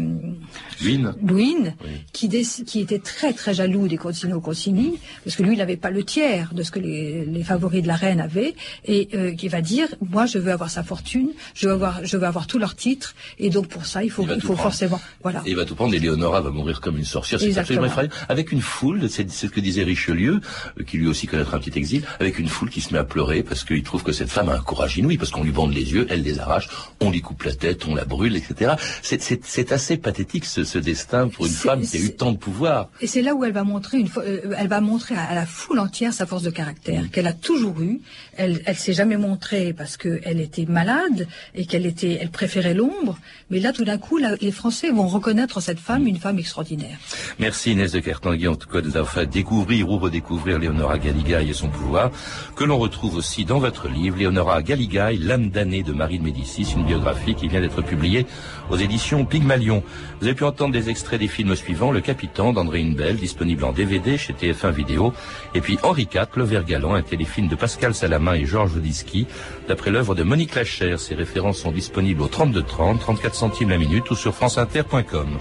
Luynes 0.81 1.75
qui, 2.11 2.79
était 2.79 2.99
très 2.99 3.33
très 3.33 3.53
jaloux 3.53 3.87
des 3.87 3.97
Concino 3.97 4.39
Concini, 4.39 4.99
parce 5.23 5.35
que 5.35 5.43
lui 5.43 5.53
il 5.53 5.57
n'avait 5.57 5.77
pas 5.77 5.89
le 5.89 6.03
tiers 6.03 6.53
de 6.53 6.63
ce 6.63 6.71
que 6.71 6.79
les, 6.79 7.25
les 7.25 7.43
favoris 7.43 7.81
de 7.81 7.87
la 7.87 7.95
reine 7.95 8.19
avaient, 8.19 8.55
et 8.85 9.09
euh, 9.13 9.33
qui 9.33 9.47
va 9.47 9.61
dire 9.61 9.87
moi 10.01 10.25
je 10.25 10.37
veux 10.37 10.51
avoir 10.51 10.69
sa 10.69 10.83
fortune, 10.83 11.29
je 11.53 11.67
veux 11.67 11.73
avoir 11.73 12.05
je 12.05 12.17
veux 12.17 12.25
avoir 12.25 12.47
tous 12.47 12.59
leurs 12.59 12.75
titres, 12.75 13.15
et 13.39 13.49
donc 13.49 13.67
pour 13.67 13.85
ça 13.85 14.03
il 14.03 14.09
faut 14.09 14.23
Il 14.23 14.33
il 14.35 14.41
forcément 14.41 14.99
voilà. 15.21 15.41
Et 15.45 15.51
il 15.51 15.55
va 15.55 15.65
tout 15.65 15.75
prendre, 15.75 15.93
et 15.93 15.99
Léonora 15.99 16.41
va 16.41 16.51
mourir 16.51 16.81
comme 16.81 16.97
une 16.97 17.05
sorcière, 17.05 17.39
c'est 17.39 17.57
absolument 17.57 17.87
effrayant. 17.87 18.11
Avec 18.29 18.51
une 18.51 18.61
foule, 18.61 19.09
c'est 19.09 19.29
c'est 19.29 19.47
ce 19.47 19.51
que 19.51 19.59
disait 19.59 19.83
Richelieu, 19.83 20.41
euh, 20.79 20.83
qui 20.83 20.97
lui 20.97 21.07
aussi 21.07 21.27
connaîtra 21.27 21.57
un 21.57 21.59
petit 21.59 21.77
exil, 21.77 22.03
avec 22.19 22.39
une 22.39 22.47
foule 22.47 22.69
qui 22.69 22.81
se 22.81 22.93
met 22.93 22.99
à 22.99 23.03
pleurer 23.03 23.43
parce 23.43 23.63
qu'il 23.63 23.83
trouve 23.83 24.03
que 24.03 24.11
cette 24.11 24.29
femme 24.29 24.49
a 24.49 24.55
un 24.55 24.59
courage 24.59 24.97
inouï, 24.97 25.17
parce 25.17 25.31
qu'on 25.31 25.43
lui 25.43 25.51
bande 25.51 25.73
les 25.73 25.93
yeux, 25.93 26.07
elle 26.09 26.23
les 26.23 26.39
arrache, 26.39 26.69
on 26.99 27.11
lui 27.11 27.21
coupe 27.21 27.43
la 27.43 27.53
tête, 27.53 27.85
on 27.87 27.95
la 27.95 28.05
brûle, 28.05 28.35
etc. 28.35 28.73
C'est- 29.01 29.32
C'est 29.43 29.71
assez 29.71 29.97
pathétique 29.97 30.45
ce, 30.45 30.63
ce 30.63 30.77
destin 30.77 31.27
pour 31.27 31.45
une 31.45 31.51
femme 31.51 31.81
qui 31.81 31.97
a 31.97 31.99
eu 31.99 32.11
tant 32.13 32.31
de 32.31 32.37
pouvoir. 32.37 32.89
Et 33.01 33.07
c'est 33.07 33.21
là 33.21 33.33
où 33.35 33.43
elle 33.43 33.53
va 33.53 33.63
montrer 33.63 33.99
une 33.99 34.09
euh, 34.17 34.53
elle 34.57 34.67
va 34.67 34.81
montrer 34.81 35.15
à, 35.15 35.23
à 35.23 35.35
la 35.35 35.45
foule 35.45 35.79
entière 35.79 36.13
sa 36.13 36.25
force 36.25 36.43
de 36.43 36.49
caractère 36.49 37.09
qu'elle 37.11 37.27
a 37.27 37.33
toujours 37.33 37.81
eu. 37.81 38.01
Elle, 38.37 38.61
elle 38.65 38.75
s'est 38.75 38.93
jamais 38.93 39.17
montrée 39.17 39.73
parce 39.73 39.97
qu'elle 39.97 40.39
était 40.39 40.65
malade 40.65 41.27
et 41.55 41.65
qu'elle 41.65 41.85
était, 41.85 42.17
elle 42.21 42.29
préférait 42.29 42.73
l'ombre. 42.73 43.17
Mais 43.49 43.59
là, 43.59 43.73
tout 43.73 43.85
d'un 43.85 43.97
coup, 43.97 44.17
là, 44.17 44.35
les 44.41 44.51
Français 44.51 44.89
vont 44.91 45.07
reconnaître 45.07 45.61
cette 45.61 45.79
femme 45.79 46.07
une 46.07 46.17
femme 46.17 46.39
extraordinaire. 46.39 46.97
Merci 47.39 47.71
Inès 47.71 47.91
de 47.91 47.99
Kertanguy 47.99 48.47
en 48.47 48.55
tout 48.55 48.69
cas 48.69 48.81
de 48.81 48.87
nous 48.87 48.97
avoir 48.97 49.11
fait 49.11 49.25
découvrir 49.25 49.89
ou 49.89 49.97
redécouvrir 49.97 50.59
Léonora 50.59 50.97
Galigaï 50.97 51.49
et 51.49 51.53
son 51.53 51.69
pouvoir, 51.69 52.11
que 52.55 52.63
l'on 52.63 52.77
retrouve 52.77 53.15
aussi 53.15 53.45
dans 53.45 53.59
votre 53.59 53.87
livre, 53.87 54.17
Léonora 54.17 54.61
Galigaï, 54.61 55.17
l'âme 55.17 55.49
damnée 55.49 55.83
de 55.83 55.91
Marie 55.93 56.19
de 56.19 56.23
Médicis, 56.23 56.73
une 56.75 56.85
biographie 56.85 57.35
qui 57.35 57.47
vient 57.47 57.61
d'être 57.61 57.81
publiée 57.81 58.25
aux 58.69 58.77
éditions 58.77 59.22
Pygmalion. 59.25 59.83
Vous 60.19 60.27
avez 60.27 60.35
pu 60.35 60.43
entendre 60.43 60.73
des 60.73 60.89
extraits 60.89 61.19
des 61.19 61.27
films 61.27 61.55
suivants, 61.55 61.91
Le 61.91 62.01
Capitan 62.01 62.53
d'André 62.53 62.81
Hunebelle, 62.81 63.17
disponible 63.17 63.63
en 63.63 63.71
DVD 63.71 64.17
chez 64.17 64.33
TF1 64.33 64.71
Vidéo, 64.71 65.13
et 65.53 65.61
puis 65.61 65.77
Henri 65.83 66.07
IV, 66.13 66.27
Le 66.35 66.43
Vert 66.43 66.65
Galant, 66.65 66.93
un 66.93 67.01
téléfilm 67.01 67.47
de 67.47 67.55
Pascal 67.55 67.93
Salamin 67.93 68.33
et 68.33 68.45
Georges 68.45 68.75
Disky, 68.75 69.27
d'après 69.67 69.91
l'œuvre 69.91 70.15
de 70.15 70.23
Monique 70.23 70.55
Lachère. 70.55 70.99
Ces 70.99 71.15
références 71.15 71.59
sont 71.59 71.71
disponibles 71.71 72.21
au 72.21 72.27
3230, 72.27 72.99
34 72.99 73.35
centimes 73.35 73.69
la 73.69 73.77
minute 73.77 74.09
ou 74.11 74.15
sur 74.15 74.33
franceinter.com. 74.33 75.39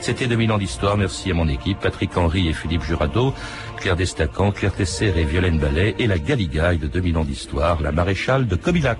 C'était 0.00 0.26
2000 0.26 0.52
ans 0.52 0.58
d'histoire. 0.58 0.96
Merci 0.96 1.30
à 1.30 1.34
mon 1.34 1.48
équipe, 1.48 1.78
Patrick 1.80 2.16
Henry 2.16 2.48
et 2.48 2.52
Philippe 2.52 2.82
Jurado, 2.82 3.34
Claire 3.76 3.96
Destacan, 3.96 4.52
Claire 4.52 4.74
Tesser 4.74 5.12
et 5.16 5.24
Violaine 5.24 5.58
Ballet, 5.58 5.94
et 5.98 6.06
la 6.06 6.18
Galigaille 6.18 6.78
de 6.78 6.86
2000 6.86 7.18
ans 7.18 7.24
d'histoire, 7.24 7.80
la 7.82 7.92
maréchale 7.92 8.46
de 8.46 8.56
Comilac. 8.56 8.98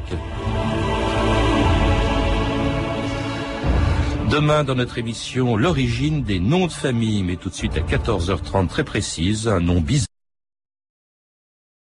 Demain, 4.31 4.63
dans 4.63 4.77
notre 4.77 4.99
émission, 4.99 5.57
l'origine 5.57 6.23
des 6.23 6.39
noms 6.39 6.69
de 6.69 6.73
famille, 6.73 7.25
mais 7.25 7.35
tout 7.35 7.49
de 7.49 7.55
suite 7.55 7.77
à 7.77 7.81
14h30 7.81 8.69
très 8.69 8.85
précise, 8.85 9.49
un 9.49 9.59
nom 9.59 9.81
bizarre. 9.81 10.10